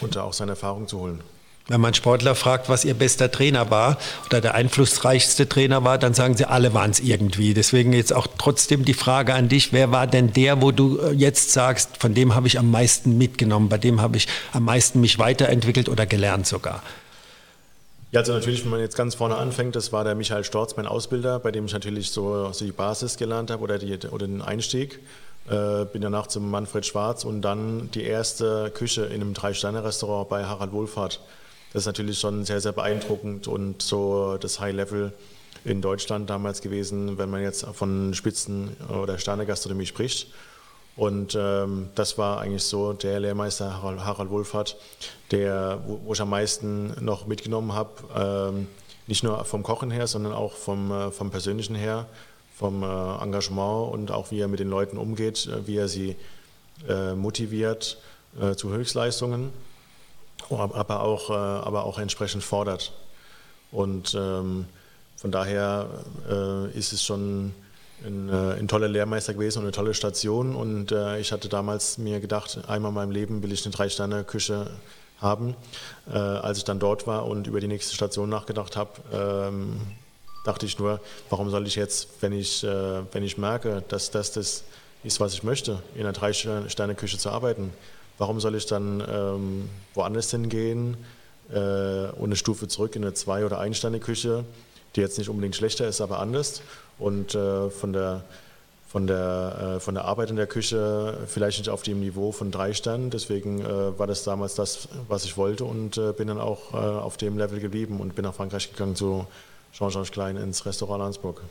und 0.00 0.16
da 0.16 0.22
auch 0.22 0.32
seine 0.32 0.52
Erfahrung 0.52 0.88
zu 0.88 1.00
holen. 1.00 1.20
Wenn 1.68 1.80
man 1.80 1.94
Sportler 1.94 2.36
fragt, 2.36 2.68
was 2.68 2.84
ihr 2.84 2.94
bester 2.94 3.28
Trainer 3.28 3.70
war 3.70 3.98
oder 4.26 4.40
der 4.40 4.54
einflussreichste 4.54 5.48
Trainer 5.48 5.82
war, 5.82 5.98
dann 5.98 6.14
sagen 6.14 6.36
sie, 6.36 6.44
alle 6.44 6.74
waren 6.74 6.92
es 6.92 7.00
irgendwie. 7.00 7.54
Deswegen 7.54 7.92
jetzt 7.92 8.12
auch 8.12 8.28
trotzdem 8.38 8.84
die 8.84 8.94
Frage 8.94 9.34
an 9.34 9.48
dich, 9.48 9.72
wer 9.72 9.90
war 9.90 10.06
denn 10.06 10.32
der, 10.32 10.62
wo 10.62 10.70
du 10.70 10.98
äh, 11.00 11.10
jetzt 11.10 11.50
sagst, 11.50 11.96
von 11.98 12.14
dem 12.14 12.36
habe 12.36 12.46
ich 12.46 12.60
am 12.60 12.70
meisten 12.70 13.18
mitgenommen, 13.18 13.68
bei 13.68 13.78
dem 13.78 14.00
habe 14.00 14.16
ich 14.16 14.28
am 14.52 14.64
meisten 14.64 15.00
mich 15.00 15.18
weiterentwickelt 15.18 15.88
oder 15.88 16.06
gelernt 16.06 16.46
sogar? 16.46 16.84
Ja, 18.12 18.20
also 18.20 18.32
natürlich, 18.32 18.62
wenn 18.62 18.70
man 18.70 18.78
jetzt 18.78 18.96
ganz 18.96 19.16
vorne 19.16 19.34
anfängt, 19.34 19.74
das 19.74 19.92
war 19.92 20.04
der 20.04 20.14
Michael 20.14 20.44
Storz, 20.44 20.76
mein 20.76 20.86
Ausbilder, 20.86 21.40
bei 21.40 21.50
dem 21.50 21.66
ich 21.66 21.72
natürlich 21.72 22.12
so, 22.12 22.52
so 22.52 22.64
die 22.64 22.70
Basis 22.70 23.16
gelernt 23.16 23.50
habe 23.50 23.64
oder, 23.64 23.78
die, 23.78 23.98
oder 24.12 24.28
den 24.28 24.40
Einstieg. 24.40 25.00
Äh, 25.50 25.84
bin 25.86 26.00
danach 26.00 26.28
zum 26.28 26.48
Manfred 26.48 26.86
Schwarz 26.86 27.24
und 27.24 27.42
dann 27.42 27.90
die 27.92 28.04
erste 28.04 28.70
Küche 28.70 29.04
in 29.06 29.20
einem 29.20 29.34
Drei-Sterne-Restaurant 29.34 30.28
bei 30.28 30.44
Harald 30.44 30.70
Wohlfahrt. 30.70 31.20
Das 31.72 31.82
ist 31.82 31.86
natürlich 31.86 32.18
schon 32.18 32.44
sehr, 32.44 32.60
sehr 32.60 32.72
beeindruckend 32.72 33.48
und 33.48 33.82
so 33.82 34.38
das 34.38 34.60
High-Level 34.60 35.12
in 35.64 35.82
Deutschland 35.82 36.30
damals 36.30 36.60
gewesen, 36.60 37.18
wenn 37.18 37.28
man 37.28 37.42
jetzt 37.42 37.66
von 37.66 38.14
Spitzen- 38.14 38.76
oder 38.88 39.18
Sterne-Gastronomie 39.18 39.86
spricht. 39.86 40.28
Und 40.96 41.36
ähm, 41.38 41.90
das 41.94 42.16
war 42.16 42.40
eigentlich 42.40 42.62
so 42.62 42.94
der 42.94 43.20
Lehrmeister 43.20 43.82
Harald, 43.82 44.00
Harald 44.00 44.30
Wohlfahrt, 44.30 44.76
der, 45.30 45.82
wo, 45.86 46.00
wo, 46.04 46.12
ich 46.14 46.20
am 46.22 46.30
meisten 46.30 47.04
noch 47.04 47.26
mitgenommen 47.26 47.74
habe. 47.74 47.90
Ähm, 48.16 48.66
nicht 49.06 49.22
nur 49.22 49.44
vom 49.44 49.62
Kochen 49.62 49.90
her, 49.90 50.06
sondern 50.06 50.32
auch 50.32 50.54
vom, 50.54 50.90
äh, 50.90 51.10
vom 51.10 51.30
Persönlichen 51.30 51.74
her, 51.74 52.06
vom 52.56 52.82
äh, 52.82 52.86
Engagement 53.22 53.92
und 53.92 54.10
auch 54.10 54.30
wie 54.30 54.40
er 54.40 54.48
mit 54.48 54.60
den 54.60 54.70
Leuten 54.70 54.96
umgeht, 54.96 55.46
äh, 55.46 55.66
wie 55.66 55.76
er 55.76 55.88
sie 55.88 56.16
äh, 56.88 57.14
motiviert 57.14 57.98
äh, 58.40 58.54
zu 58.54 58.70
Höchstleistungen, 58.70 59.50
aber 60.50 61.02
auch, 61.02 61.30
äh, 61.30 61.34
aber 61.34 61.84
auch 61.84 61.98
entsprechend 61.98 62.42
fordert. 62.42 62.92
Und 63.72 64.14
ähm, 64.18 64.66
von 65.16 65.30
daher 65.32 65.88
ist 66.74 66.92
es 66.92 67.02
schon 67.02 67.52
ein, 68.04 68.28
äh, 68.28 68.58
ein, 68.58 68.68
toller 68.68 68.88
Lehrmeister 68.88 69.34
gewesen 69.34 69.58
und 69.58 69.64
eine 69.64 69.72
tolle 69.72 69.94
Station. 69.94 70.54
Und 70.54 70.92
äh, 70.92 71.18
ich 71.18 71.32
hatte 71.32 71.48
damals 71.48 71.98
mir 71.98 72.20
gedacht, 72.20 72.58
einmal 72.68 72.90
in 72.90 72.94
meinem 72.94 73.10
Leben 73.10 73.42
will 73.42 73.52
ich 73.52 73.64
eine 73.64 73.74
Drei-Sterne-Küche 73.74 74.70
haben. 75.20 75.56
Äh, 76.12 76.16
als 76.18 76.58
ich 76.58 76.64
dann 76.64 76.78
dort 76.78 77.06
war 77.06 77.26
und 77.26 77.46
über 77.46 77.60
die 77.60 77.68
nächste 77.68 77.94
Station 77.94 78.28
nachgedacht 78.28 78.76
habe, 78.76 78.90
ähm, 79.12 79.80
dachte 80.44 80.66
ich 80.66 80.78
nur, 80.78 81.00
warum 81.30 81.50
soll 81.50 81.66
ich 81.66 81.76
jetzt, 81.76 82.08
wenn 82.20 82.32
ich, 82.32 82.62
äh, 82.64 83.02
wenn 83.12 83.22
ich 83.22 83.38
merke, 83.38 83.82
dass 83.88 84.10
das 84.10 84.32
das 84.32 84.64
ist, 85.02 85.20
was 85.20 85.34
ich 85.34 85.42
möchte, 85.42 85.82
in 85.94 86.02
einer 86.02 86.12
Drei-Sterne-Küche 86.12 87.18
zu 87.18 87.30
arbeiten, 87.30 87.72
warum 88.18 88.40
soll 88.40 88.54
ich 88.54 88.66
dann 88.66 89.02
ähm, 89.08 89.68
woanders 89.94 90.30
hingehen 90.30 90.96
äh, 91.50 91.56
und 91.56 92.24
eine 92.24 92.36
Stufe 92.36 92.68
zurück 92.68 92.96
in 92.96 93.04
eine 93.04 93.14
Zwei- 93.14 93.44
oder 93.44 93.58
Ein-Sterne-Küche? 93.58 94.44
die 94.96 95.00
jetzt 95.00 95.18
nicht 95.18 95.28
unbedingt 95.28 95.54
schlechter 95.54 95.86
ist, 95.86 96.00
aber 96.00 96.18
anders. 96.18 96.62
Und 96.98 97.34
äh, 97.34 97.70
von, 97.70 97.92
der, 97.92 98.24
von, 98.88 99.06
der, 99.06 99.76
äh, 99.76 99.80
von 99.80 99.94
der 99.94 100.04
Arbeit 100.04 100.30
in 100.30 100.36
der 100.36 100.46
Küche 100.46 101.18
vielleicht 101.26 101.58
nicht 101.58 101.68
auf 101.68 101.82
dem 101.82 102.00
Niveau 102.00 102.32
von 102.32 102.50
drei 102.50 102.72
Sternen. 102.72 103.10
Deswegen 103.10 103.60
äh, 103.60 103.98
war 103.98 104.06
das 104.06 104.24
damals 104.24 104.54
das, 104.54 104.88
was 105.08 105.24
ich 105.24 105.36
wollte 105.36 105.64
und 105.64 105.98
äh, 105.98 106.12
bin 106.12 106.28
dann 106.28 106.40
auch 106.40 106.72
äh, 106.72 106.76
auf 106.76 107.16
dem 107.16 107.36
Level 107.38 107.60
geblieben 107.60 108.00
und 108.00 108.14
bin 108.14 108.24
nach 108.24 108.34
Frankreich 108.34 108.72
gegangen 108.72 108.96
zu 108.96 109.26
Jean-Georges 109.72 110.10
Klein 110.10 110.36
ins 110.36 110.64
Restaurant 110.64 111.00
Landsburg. 111.00 111.42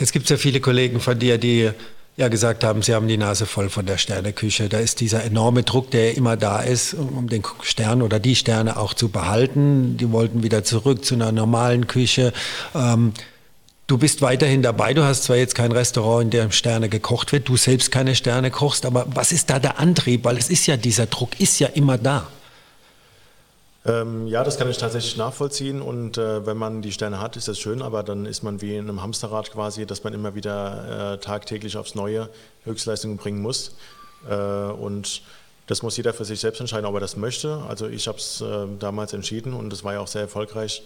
Jetzt 0.00 0.12
gibt 0.12 0.24
es 0.24 0.30
ja 0.30 0.36
viele 0.36 0.60
Kollegen 0.60 0.98
von 0.98 1.16
dir, 1.18 1.38
die 1.38 1.70
ja 2.16 2.28
gesagt 2.28 2.62
haben, 2.62 2.82
sie 2.82 2.94
haben 2.94 3.08
die 3.08 3.16
Nase 3.16 3.46
voll 3.46 3.70
von 3.70 3.86
der 3.86 3.98
Sterneküche. 3.98 4.68
Da 4.68 4.78
ist 4.78 5.00
dieser 5.00 5.24
enorme 5.24 5.62
Druck, 5.62 5.90
der 5.90 6.16
immer 6.16 6.36
da 6.36 6.60
ist, 6.60 6.94
um 6.94 7.28
den 7.28 7.42
Stern 7.62 8.02
oder 8.02 8.20
die 8.20 8.36
Sterne 8.36 8.76
auch 8.76 8.94
zu 8.94 9.08
behalten. 9.08 9.96
Die 9.96 10.10
wollten 10.12 10.42
wieder 10.42 10.62
zurück 10.62 11.04
zu 11.04 11.14
einer 11.14 11.32
normalen 11.32 11.86
Küche. 11.86 12.32
Ähm, 12.74 13.12
du 13.86 13.96
bist 13.96 14.20
weiterhin 14.20 14.62
dabei. 14.62 14.92
Du 14.92 15.04
hast 15.04 15.24
zwar 15.24 15.36
jetzt 15.36 15.54
kein 15.54 15.72
Restaurant, 15.72 16.24
in 16.24 16.30
dem 16.30 16.52
Sterne 16.52 16.90
gekocht 16.90 17.32
wird, 17.32 17.48
du 17.48 17.56
selbst 17.56 17.90
keine 17.90 18.14
Sterne 18.14 18.50
kochst, 18.50 18.84
aber 18.84 19.06
was 19.14 19.32
ist 19.32 19.48
da 19.48 19.58
der 19.58 19.78
Antrieb? 19.78 20.24
Weil 20.24 20.36
es 20.36 20.50
ist 20.50 20.66
ja, 20.66 20.76
dieser 20.76 21.06
Druck 21.06 21.40
ist 21.40 21.60
ja 21.60 21.68
immer 21.68 21.96
da. 21.96 22.28
Ähm, 23.84 24.28
ja, 24.28 24.44
das 24.44 24.58
kann 24.58 24.70
ich 24.70 24.78
tatsächlich 24.78 25.16
nachvollziehen 25.16 25.82
und 25.82 26.16
äh, 26.16 26.46
wenn 26.46 26.56
man 26.56 26.82
die 26.82 26.92
Sterne 26.92 27.20
hat, 27.20 27.36
ist 27.36 27.48
das 27.48 27.58
schön, 27.58 27.82
aber 27.82 28.04
dann 28.04 28.26
ist 28.26 28.44
man 28.44 28.60
wie 28.60 28.76
in 28.76 28.88
einem 28.88 29.02
Hamsterrad 29.02 29.50
quasi, 29.50 29.86
dass 29.86 30.04
man 30.04 30.12
immer 30.12 30.36
wieder 30.36 31.14
äh, 31.14 31.18
tagtäglich 31.18 31.76
aufs 31.76 31.96
Neue 31.96 32.28
Höchstleistungen 32.64 33.16
bringen 33.16 33.42
muss 33.42 33.74
äh, 34.28 34.34
und 34.34 35.22
das 35.66 35.82
muss 35.82 35.96
jeder 35.96 36.14
für 36.14 36.24
sich 36.24 36.38
selbst 36.38 36.60
entscheiden, 36.60 36.86
ob 36.86 36.94
er 36.94 37.00
das 37.00 37.16
möchte. 37.16 37.62
Also 37.68 37.88
ich 37.88 38.06
habe 38.06 38.18
es 38.18 38.40
äh, 38.40 38.66
damals 38.78 39.14
entschieden 39.14 39.52
und 39.52 39.70
das 39.70 39.82
war 39.82 39.94
ja 39.94 40.00
auch 40.00 40.06
sehr 40.06 40.22
erfolgreich 40.22 40.84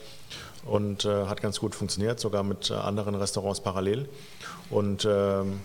und 0.64 1.04
äh, 1.04 1.26
hat 1.26 1.42
ganz 1.42 1.60
gut 1.60 1.74
funktioniert, 1.74 2.18
sogar 2.18 2.44
mit 2.44 2.70
äh, 2.70 2.74
anderen 2.74 3.14
Restaurants 3.14 3.60
parallel 3.60 4.08
und 4.70 5.06
ähm, 5.06 5.60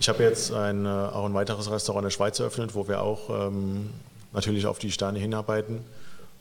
ich 0.00 0.08
habe 0.08 0.22
jetzt 0.22 0.52
ein, 0.52 0.86
auch 0.86 1.24
ein 1.24 1.34
weiteres 1.34 1.70
Restaurant 1.70 2.02
in 2.02 2.06
der 2.06 2.10
Schweiz 2.10 2.38
eröffnet, 2.38 2.74
wo 2.74 2.86
wir 2.86 3.02
auch 3.02 3.30
ähm, 3.30 3.90
natürlich 4.32 4.66
auf 4.66 4.78
die 4.78 4.92
Sterne 4.92 5.18
hinarbeiten. 5.18 5.84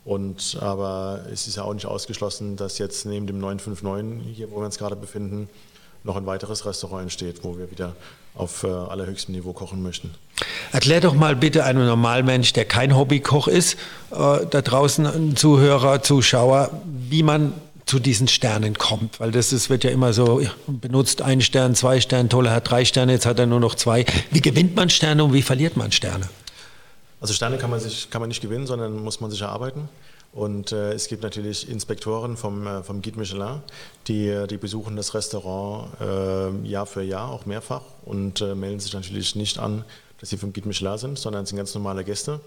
Und, 0.07 0.57
aber 0.61 1.25
es 1.33 1.47
ist 1.47 1.57
ja 1.57 1.63
auch 1.63 1.73
nicht 1.73 1.85
ausgeschlossen, 1.85 2.55
dass 2.55 2.77
jetzt 2.77 3.05
neben 3.05 3.27
dem 3.27 3.39
959, 3.39 4.37
hier 4.37 4.49
wo 4.49 4.61
wir 4.61 4.65
uns 4.65 4.77
gerade 4.77 4.95
befinden, 4.95 5.49
noch 6.05 6.15
ein 6.15 6.25
weiteres 6.25 6.65
Restaurant 6.65 7.03
entsteht, 7.03 7.43
wo 7.43 7.57
wir 7.57 7.69
wieder 7.71 7.93
auf 8.33 8.63
äh, 8.63 8.67
allerhöchstem 8.67 9.35
Niveau 9.35 9.51
kochen 9.51 9.83
möchten. 9.83 10.11
Erklär 10.71 11.01
doch 11.01 11.13
mal 11.13 11.35
bitte 11.35 11.65
einem 11.65 11.85
Normalmensch, 11.85 12.53
der 12.53 12.63
kein 12.63 12.95
Hobbykoch 12.95 13.49
ist, 13.49 13.73
äh, 14.11 14.45
da 14.49 14.61
draußen 14.61 15.05
ein 15.05 15.35
Zuhörer, 15.35 16.01
Zuschauer, 16.01 16.69
wie 16.85 17.21
man 17.21 17.51
zu 17.85 17.99
diesen 17.99 18.29
Sternen 18.29 18.77
kommt. 18.77 19.19
Weil 19.19 19.31
das 19.31 19.51
ist, 19.51 19.69
wird 19.69 19.83
ja 19.83 19.89
immer 19.89 20.13
so 20.13 20.41
benutzt, 20.67 21.21
ein 21.21 21.41
Stern, 21.41 21.75
zwei 21.75 21.99
Sterne, 21.99 22.29
toller 22.29 22.51
hat 22.51 22.69
drei 22.69 22.85
Sterne, 22.85 23.11
jetzt 23.11 23.25
hat 23.25 23.39
er 23.39 23.45
nur 23.45 23.59
noch 23.59 23.75
zwei. 23.75 24.05
Wie 24.31 24.39
gewinnt 24.39 24.73
man 24.73 24.89
Sterne 24.89 25.25
und 25.25 25.33
wie 25.33 25.41
verliert 25.41 25.75
man 25.75 25.91
Sterne? 25.91 26.29
Also 27.19 27.33
Sterne 27.33 27.57
kann 27.57 27.69
man, 27.69 27.79
sich, 27.79 28.09
kann 28.09 28.21
man 28.21 28.27
nicht 28.27 28.41
gewinnen, 28.41 28.67
sondern 28.67 29.03
muss 29.03 29.21
man 29.21 29.31
sich 29.31 29.41
erarbeiten. 29.41 29.89
Und 30.33 30.71
äh, 30.71 30.93
es 30.93 31.07
gibt 31.07 31.23
natürlich 31.23 31.67
Inspektoren 31.67 32.37
vom, 32.37 32.67
äh, 32.67 32.83
vom 32.83 33.01
Guide 33.01 33.17
Michelin, 33.17 33.61
die, 34.07 34.27
äh, 34.27 34.45
die 34.45 34.57
besuchen 34.57 34.95
das 34.95 35.15
Restaurant 35.15 35.89
äh, 35.99 36.67
Jahr 36.67 36.85
für 36.85 37.01
Jahr, 37.01 37.31
auch 37.31 37.45
mehrfach, 37.45 37.81
und 38.05 38.41
äh, 38.41 38.53
melden 38.53 38.79
sich 38.79 38.93
natürlich 38.93 39.35
nicht 39.35 39.57
an, 39.57 39.83
dass 40.19 40.29
sie 40.29 40.37
vom 40.37 40.53
Guide 40.53 40.67
Michelin 40.67 40.97
sind, 40.97 41.17
sondern 41.17 41.45
sind 41.47 41.57
ganz 41.57 41.73
normale 41.73 42.03
Gäste. 42.03 42.39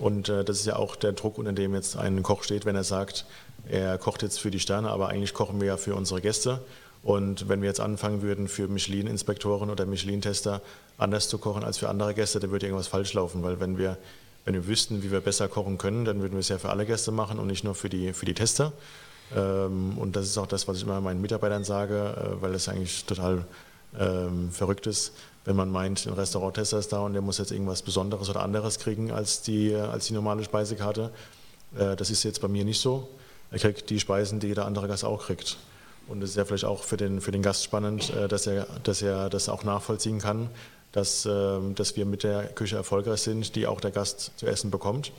Und 0.00 0.28
äh, 0.28 0.42
das 0.44 0.58
ist 0.58 0.66
ja 0.66 0.76
auch 0.76 0.96
der 0.96 1.12
Druck, 1.12 1.38
unter 1.38 1.52
dem 1.52 1.74
jetzt 1.74 1.96
ein 1.96 2.22
Koch 2.24 2.42
steht, 2.42 2.64
wenn 2.64 2.74
er 2.74 2.84
sagt, 2.84 3.24
er 3.68 3.98
kocht 3.98 4.22
jetzt 4.22 4.40
für 4.40 4.50
die 4.50 4.60
Sterne, 4.60 4.90
aber 4.90 5.08
eigentlich 5.08 5.34
kochen 5.34 5.60
wir 5.60 5.68
ja 5.68 5.76
für 5.76 5.94
unsere 5.94 6.20
Gäste. 6.20 6.60
Und 7.08 7.48
wenn 7.48 7.62
wir 7.62 7.68
jetzt 7.68 7.80
anfangen 7.80 8.20
würden, 8.20 8.48
für 8.48 8.68
Michelin-Inspektoren 8.68 9.70
oder 9.70 9.86
Michelin-Tester 9.86 10.60
anders 10.98 11.30
zu 11.30 11.38
kochen 11.38 11.64
als 11.64 11.78
für 11.78 11.88
andere 11.88 12.12
Gäste, 12.12 12.38
dann 12.38 12.50
würde 12.50 12.66
irgendwas 12.66 12.86
falsch 12.86 13.14
laufen, 13.14 13.42
weil 13.42 13.60
wenn 13.60 13.78
wir, 13.78 13.96
wenn 14.44 14.52
wir 14.52 14.66
wüssten, 14.66 15.02
wie 15.02 15.10
wir 15.10 15.22
besser 15.22 15.48
kochen 15.48 15.78
können, 15.78 16.04
dann 16.04 16.20
würden 16.20 16.34
wir 16.34 16.40
es 16.40 16.50
ja 16.50 16.58
für 16.58 16.68
alle 16.68 16.84
Gäste 16.84 17.10
machen 17.10 17.38
und 17.38 17.46
nicht 17.46 17.64
nur 17.64 17.74
für 17.74 17.88
die, 17.88 18.12
für 18.12 18.26
die 18.26 18.34
Tester. 18.34 18.74
Ähm, 19.34 19.96
und 19.96 20.16
das 20.16 20.26
ist 20.26 20.36
auch 20.36 20.46
das, 20.46 20.68
was 20.68 20.76
ich 20.76 20.82
immer 20.82 21.00
meinen 21.00 21.22
Mitarbeitern 21.22 21.64
sage, 21.64 21.96
äh, 22.14 22.42
weil 22.42 22.52
das 22.52 22.68
eigentlich 22.68 23.06
total 23.06 23.46
ähm, 23.98 24.50
verrückt 24.50 24.86
ist, 24.86 25.14
wenn 25.46 25.56
man 25.56 25.70
meint, 25.70 26.06
ein 26.06 26.12
Restauranttester 26.12 26.78
ist 26.78 26.92
da 26.92 27.00
und 27.00 27.14
der 27.14 27.22
muss 27.22 27.38
jetzt 27.38 27.52
irgendwas 27.52 27.80
Besonderes 27.80 28.28
oder 28.28 28.42
anderes 28.42 28.78
kriegen 28.78 29.12
als 29.12 29.40
die, 29.40 29.74
als 29.74 30.08
die 30.08 30.12
normale 30.12 30.44
Speisekarte. 30.44 31.10
Äh, 31.74 31.96
das 31.96 32.10
ist 32.10 32.22
jetzt 32.24 32.42
bei 32.42 32.48
mir 32.48 32.66
nicht 32.66 32.82
so. 32.82 33.08
Er 33.50 33.60
kriegt 33.60 33.88
die 33.88 33.98
Speisen, 33.98 34.40
die 34.40 34.48
jeder 34.48 34.66
andere 34.66 34.88
Gast 34.88 35.06
auch 35.06 35.24
kriegt. 35.24 35.56
Und 36.08 36.22
es 36.22 36.30
ist 36.30 36.36
ja 36.36 36.44
vielleicht 36.44 36.64
auch 36.64 36.84
für 36.84 36.96
den, 36.96 37.20
für 37.20 37.30
den 37.30 37.42
Gast 37.42 37.64
spannend, 37.64 38.10
äh, 38.10 38.28
dass 38.28 38.46
er, 38.46 38.66
dass 38.82 39.02
er 39.02 39.28
das 39.28 39.48
auch 39.48 39.64
nachvollziehen 39.64 40.18
kann, 40.18 40.48
dass, 40.92 41.26
ähm, 41.26 41.74
dass 41.74 41.96
wir 41.96 42.06
mit 42.06 42.22
der 42.22 42.44
Küche 42.48 42.76
erfolgreich 42.76 43.20
sind, 43.20 43.54
die 43.54 43.66
auch 43.66 43.80
der 43.80 43.90
Gast 43.90 44.32
zu 44.36 44.46
essen 44.46 44.70
bekommt. 44.70 45.12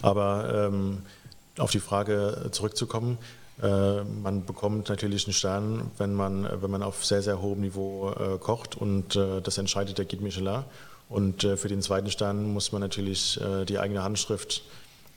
Aber 0.00 0.68
ähm, 0.72 1.02
auf 1.58 1.70
die 1.70 1.80
Frage 1.80 2.48
zurückzukommen, 2.52 3.18
äh, 3.60 4.04
man 4.04 4.44
bekommt 4.44 4.88
natürlich 4.88 5.26
einen 5.26 5.34
Stern, 5.34 5.90
wenn 5.98 6.14
man, 6.14 6.48
wenn 6.62 6.70
man 6.70 6.82
auf 6.82 7.04
sehr, 7.04 7.22
sehr 7.22 7.42
hohem 7.42 7.60
Niveau 7.60 8.10
äh, 8.10 8.38
kocht 8.38 8.76
und 8.76 9.16
äh, 9.16 9.40
das 9.40 9.58
entscheidet 9.58 9.98
der 9.98 10.04
Guide 10.04 10.22
Michelin. 10.22 10.62
Und 11.08 11.42
äh, 11.42 11.56
für 11.56 11.68
den 11.68 11.82
zweiten 11.82 12.10
Stern 12.10 12.52
muss 12.52 12.70
man 12.70 12.80
natürlich 12.80 13.40
äh, 13.40 13.64
die 13.64 13.78
eigene 13.78 14.02
Handschrift 14.02 14.62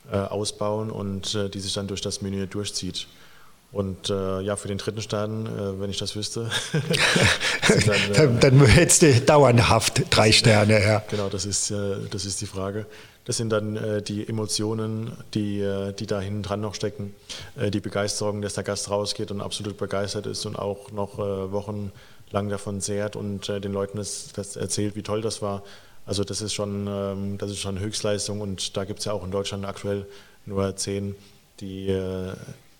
ausbauen 0.09 0.89
und 0.89 1.37
die 1.53 1.59
sich 1.59 1.73
dann 1.73 1.87
durch 1.87 2.01
das 2.01 2.23
Menü 2.23 2.47
durchzieht. 2.47 3.07
Und 3.71 4.09
äh, 4.09 4.41
ja, 4.41 4.57
für 4.57 4.67
den 4.67 4.77
dritten 4.77 5.01
Stern, 5.01 5.45
äh, 5.45 5.79
wenn 5.79 5.89
ich 5.89 5.97
das 5.97 6.15
wüsste, 6.17 6.49
dann, 7.85 8.35
äh, 8.35 8.39
dann, 8.39 8.65
hättest 8.65 9.01
du 9.01 9.13
dauerhaft 9.21 10.03
drei 10.09 10.33
Sterne. 10.33 10.83
Ja. 10.83 11.03
Genau, 11.09 11.29
das 11.29 11.45
ist, 11.45 11.71
äh, 11.71 11.95
das 12.09 12.25
ist 12.25 12.41
die 12.41 12.47
Frage. 12.47 12.85
Das 13.23 13.37
sind 13.37 13.49
dann 13.49 13.77
äh, 13.77 14.01
die 14.01 14.27
Emotionen, 14.27 15.13
die, 15.33 15.61
äh, 15.61 15.93
die 15.93 16.05
da 16.05 16.19
hinten 16.19 16.43
dran 16.43 16.59
noch 16.59 16.75
stecken. 16.75 17.15
die 17.55 17.79
Begeisterung, 17.79 18.41
dass 18.41 18.55
der 18.55 18.65
Gast 18.65 18.89
rausgeht 18.89 19.31
und 19.31 19.39
absolut 19.39 19.77
begeistert 19.77 20.25
ist 20.25 20.45
und 20.45 20.57
auch 20.57 20.91
noch 20.91 21.17
wochenlang 21.17 22.49
davon 22.49 22.81
zehrt 22.81 23.15
und 23.15 23.47
den 23.47 23.71
Leuten 23.71 23.97
das, 23.97 24.29
das, 24.33 24.57
erzählt, 24.57 24.95
wie 24.95 25.03
toll 25.03 25.21
das 25.21 25.41
war. 25.41 25.63
Also 26.05 26.23
das 26.23 26.41
ist 26.41 26.53
schon, 26.53 26.87
ähm, 26.87 27.37
das 27.37 27.51
ist 27.51 27.59
schon 27.59 27.79
Höchstleistung 27.79 28.41
und 28.41 28.75
da 28.75 28.83
gibt 28.83 28.99
es 28.99 29.05
ja 29.05 29.13
auch 29.13 29.23
in 29.23 29.31
Deutschland 29.31 29.65
aktuell 29.65 30.07
nur 30.45 30.75
zehn, 30.75 31.15
die 31.59 31.87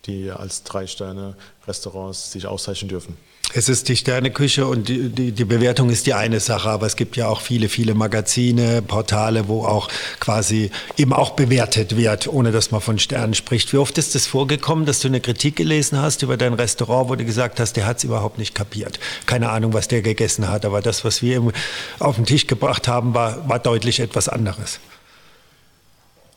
die 0.05 0.31
als 0.31 0.63
Drei-Sterne-Restaurants 0.63 2.31
sich 2.31 2.47
auszeichnen 2.47 2.89
dürfen. 2.89 3.17
Es 3.53 3.67
ist 3.67 3.89
die 3.89 3.97
Sterneküche 3.97 4.65
und 4.65 4.87
die, 4.87 5.09
die, 5.09 5.33
die, 5.33 5.43
Bewertung 5.43 5.89
ist 5.89 6.07
die 6.07 6.13
eine 6.13 6.39
Sache, 6.39 6.69
aber 6.69 6.85
es 6.85 6.95
gibt 6.95 7.17
ja 7.17 7.27
auch 7.27 7.41
viele, 7.41 7.67
viele 7.67 7.93
Magazine, 7.95 8.81
Portale, 8.81 9.49
wo 9.49 9.65
auch 9.65 9.89
quasi 10.21 10.71
eben 10.95 11.11
auch 11.11 11.31
bewertet 11.31 11.97
wird, 11.97 12.29
ohne 12.29 12.53
dass 12.53 12.71
man 12.71 12.79
von 12.79 12.97
Sternen 12.97 13.33
spricht. 13.33 13.73
Wie 13.73 13.77
oft 13.77 13.97
ist 13.97 14.07
es 14.07 14.23
das 14.23 14.27
vorgekommen, 14.27 14.85
dass 14.85 15.01
du 15.01 15.09
eine 15.09 15.19
Kritik 15.19 15.57
gelesen 15.57 16.01
hast 16.01 16.23
über 16.23 16.37
dein 16.37 16.53
Restaurant, 16.53 17.09
wo 17.09 17.15
du 17.15 17.25
gesagt 17.25 17.59
hast, 17.59 17.73
der 17.73 17.85
hat 17.85 17.97
es 17.97 18.05
überhaupt 18.05 18.37
nicht 18.37 18.55
kapiert. 18.55 18.99
Keine 19.25 19.49
Ahnung, 19.49 19.73
was 19.73 19.89
der 19.89 20.01
gegessen 20.01 20.47
hat, 20.47 20.63
aber 20.63 20.81
das, 20.81 21.03
was 21.03 21.21
wir 21.21 21.51
auf 21.99 22.15
den 22.15 22.25
Tisch 22.25 22.47
gebracht 22.47 22.87
haben, 22.87 23.13
war, 23.13 23.49
war 23.49 23.59
deutlich 23.59 23.99
etwas 23.99 24.29
anderes. 24.29 24.79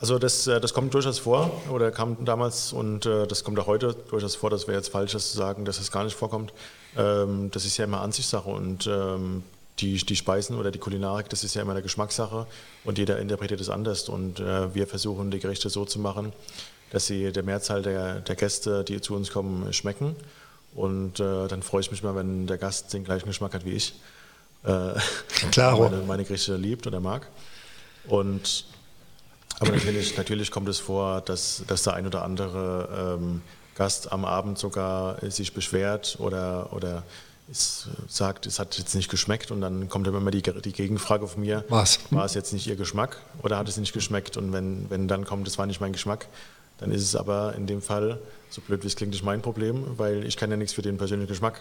Also 0.01 0.19
das, 0.19 0.47
äh, 0.47 0.61
das 0.61 0.75
kommt 0.75 0.93
durchaus 0.95 1.19
vor 1.19 1.51
oder 1.71 1.91
kam 1.91 2.25
damals 2.25 2.73
und 2.73 3.07
äh, 3.07 3.27
das 3.27 3.45
kommt 3.45 3.59
auch 3.59 3.67
heute 3.67 3.95
durchaus 4.11 4.35
vor. 4.35 4.51
Das 4.51 4.67
wäre 4.67 4.77
jetzt 4.77 4.89
falsch, 4.89 5.13
das 5.13 5.31
zu 5.31 5.37
sagen, 5.37 5.65
dass 5.65 5.79
es 5.79 5.91
gar 5.91 6.05
nicht 6.05 6.17
vorkommt. 6.17 6.53
Ähm, 6.97 7.51
das 7.53 7.65
ist 7.65 7.77
ja 7.77 7.85
immer 7.85 8.01
Ansichtssache 8.01 8.49
und 8.49 8.87
ähm, 8.87 9.45
die, 9.81 9.97
die 9.97 10.17
Speisen 10.17 10.59
oder 10.59 10.71
die 10.71 10.79
Kulinarik, 10.79 11.29
das 11.29 11.43
ist 11.43 11.55
ja 11.55 11.63
immer 11.63 11.73
eine 11.73 11.83
Geschmackssache 11.83 12.47
und 12.85 12.99
jeder 12.99 13.19
interpretiert 13.19 13.61
es 13.61 13.69
anders. 13.69 14.09
Und 14.09 14.41
äh, 14.41 14.75
wir 14.75 14.87
versuchen 14.87 15.31
die 15.31 15.39
Gerichte 15.39 15.71
so 15.71 15.85
zu 15.85 15.99
machen, 15.99 16.33
dass 16.91 17.07
sie 17.07 17.33
der 17.33 17.43
Mehrzahl 17.43 17.83
der, 17.83 18.21
der 18.21 18.37
Gäste, 18.37 18.85
die 18.85 19.01
zu 19.01 19.15
uns 19.15 19.31
kommen, 19.31 19.73
schmecken. 19.73 20.15
Und 20.75 21.21
dann 21.21 21.63
freue 21.63 21.83
ich 21.83 21.93
mich 21.93 22.03
mal, 22.03 22.17
wenn 22.17 22.49
der 22.49 22.59
Gast 22.59 22.93
den 22.93 23.05
gleichen 23.05 23.27
Geschmack 23.27 23.55
hat 23.55 23.65
wie 23.65 23.75
ich. 23.75 23.95
Klar. 24.63 25.79
meine, 25.79 25.99
meine 25.99 26.25
Gerichte 26.25 26.57
liebt 26.57 26.89
oder 26.89 26.99
mag. 26.99 27.29
Und 28.09 28.65
aber 29.65 29.77
natürlich, 29.77 30.17
natürlich 30.17 30.51
kommt 30.51 30.69
es 30.69 30.79
vor, 30.79 31.21
dass, 31.21 31.65
dass 31.67 31.83
der 31.83 31.95
ein 31.95 32.07
oder 32.07 32.23
andere 32.23 33.19
ähm, 33.21 33.43
Gast 33.75 34.13
am 34.13 34.25
Abend 34.25 34.59
sogar 34.59 35.19
sich 35.31 35.53
beschwert 35.53 36.17
oder, 36.21 36.73
oder 36.73 37.03
es 37.51 37.89
sagt, 38.09 38.47
es 38.47 38.59
hat 38.59 38.79
jetzt 38.79 38.95
nicht 38.95 39.11
geschmeckt 39.11 39.51
und 39.51 39.61
dann 39.61 39.89
kommt 39.89 40.07
immer 40.07 40.31
die, 40.31 40.43
die 40.43 40.73
Gegenfrage 40.73 41.27
von 41.27 41.43
mir, 41.43 41.65
Was? 41.69 41.99
war 42.11 42.25
es 42.25 42.35
jetzt 42.35 42.53
nicht 42.53 42.67
Ihr 42.67 42.77
Geschmack 42.77 43.19
oder 43.43 43.59
hat 43.59 43.69
es 43.69 43.77
nicht 43.77 43.93
geschmeckt? 43.93 44.37
Und 44.37 44.53
wenn, 44.53 44.89
wenn 44.89 45.09
dann 45.09 45.25
kommt, 45.25 45.47
es 45.47 45.59
war 45.59 45.67
nicht 45.67 45.81
mein 45.81 45.93
Geschmack, 45.93 46.27
dann 46.79 46.91
ist 46.91 47.03
es 47.03 47.15
aber 47.17 47.55
in 47.55 47.67
dem 47.67 47.83
Fall, 47.83 48.19
so 48.51 48.61
blöd 48.61 48.83
wie 48.83 48.87
es 48.87 48.97
klingt, 48.97 49.13
nicht 49.13 49.25
mein 49.25 49.43
Problem, 49.43 49.85
weil 49.99 50.25
ich 50.25 50.37
kann 50.37 50.51
ja 50.51 50.57
nichts 50.57 50.73
für 50.73 50.83
den 50.83 50.97
persönlichen 50.97 51.29
Geschmack 51.29 51.61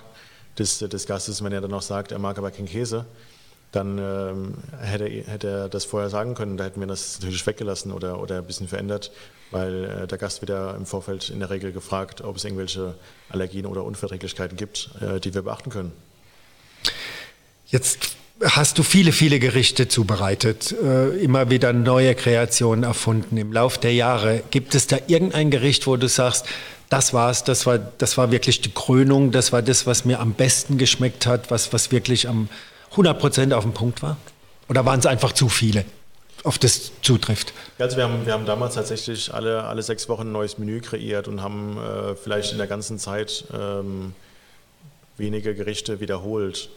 des, 0.57 0.79
des 0.79 1.05
Gastes, 1.05 1.43
wenn 1.43 1.51
er 1.51 1.62
dann 1.62 1.74
auch 1.74 1.81
sagt, 1.81 2.12
er 2.12 2.19
mag 2.19 2.38
aber 2.38 2.51
keinen 2.51 2.67
Käse, 2.67 3.05
dann 3.74 3.98
ähm, 3.98 4.53
hätte, 4.80 5.06
hätte 5.06 5.48
er 5.48 5.70
das 5.70 5.84
vorher 5.84 6.10
sagen 6.10 6.36
können, 6.36 6.58
da 6.58 6.63
hätten 6.63 6.80
wir 6.80 6.88
das 6.88 7.20
natürlich 7.20 7.46
weggelassen 7.46 7.92
oder, 7.92 8.20
oder 8.22 8.38
ein 8.38 8.46
bisschen 8.46 8.68
verändert, 8.68 9.12
weil 9.51 9.84
äh, 9.86 10.08
der 10.08 10.18
Gast 10.18 10.42
wieder 10.42 10.75
im 10.75 10.86
Vorfeld 10.86 11.30
in 11.30 11.39
der 11.39 11.50
Regel 11.50 11.72
gefragt, 11.72 12.22
ob 12.22 12.38
es 12.38 12.46
irgendwelche 12.46 12.96
Allergien 13.30 13.65
oder 13.65 13.84
Unverträglichkeiten 13.84 14.58
gibt, 14.58 14.92
äh, 15.01 15.20
die 15.20 15.34
wir 15.34 15.42
beachten 15.42 15.72
können. 15.72 15.92
Jetzt 17.65 18.15
hast 18.44 18.77
du 18.77 18.84
viele, 18.84 19.12
viele 19.12 19.39
Gerichte 19.39 19.88
zubereitet, 19.88 20.72
äh, 20.72 21.18
immer 21.18 21.50
wieder 21.50 21.74
neue 21.74 22.13
Kreationen 22.13 22.84
erfunden 22.84 23.38
im 23.38 23.51
Laufe 23.51 23.80
der 23.80 23.94
Jahre. 23.94 24.44
Gibt 24.51 24.75
es 24.75 24.86
da 24.86 24.98
irgendein 25.08 25.50
Gericht, 25.50 25.88
wo 25.88 25.98
du 25.98 26.08
sagst, 26.08 26.46
das 26.89 27.12
war's, 27.12 27.44
das 27.44 27.65
war, 27.65 27.80
das 27.80 28.20
war 28.20 28.30
wirklich 28.30 28.62
die 28.62 28.72
Krönung, 28.72 29.32
das 29.32 29.51
war 29.51 29.63
das, 29.63 29.88
was 29.88 30.06
mir 30.06 30.20
am 30.20 30.34
besten 30.34 30.77
geschmeckt 30.77 31.25
hat, 31.25 31.50
was, 31.50 31.74
was 31.74 31.92
wirklich 31.92 32.27
am 32.27 32.50
100 32.93 33.19
Prozent 33.19 33.53
auf 33.53 33.63
dem 33.63 33.73
Punkt 33.73 34.01
war? 34.01 34.17
Oder 34.69 34.85
waren 34.85 35.00
es 35.00 35.05
einfach 35.05 35.31
zu 35.31 35.50
viele, 35.50 35.83
auf 36.43 36.57
das 36.57 36.91
zutrifft? 37.01 37.53
Also 37.79 37.97
wir 37.97 38.03
haben, 38.03 38.25
wir 38.25 38.33
haben 38.33 38.45
damals 38.45 38.75
tatsächlich 38.75 39.33
alle, 39.33 39.63
alle 39.63 39.81
sechs 39.81 40.07
Wochen 40.09 40.27
ein 40.27 40.31
neues 40.31 40.57
Menü 40.57 40.79
kreiert 40.79 41.27
und 41.27 41.41
haben 41.41 41.77
äh, 41.77 42.15
vielleicht 42.15 42.51
in 42.51 42.59
der 42.59 42.67
ganzen 42.67 43.00
Zeit 43.00 43.45
ähm, 43.53 44.13
wenige 45.17 45.55
Gerichte 45.55 46.00
wiederholt, 46.00 46.69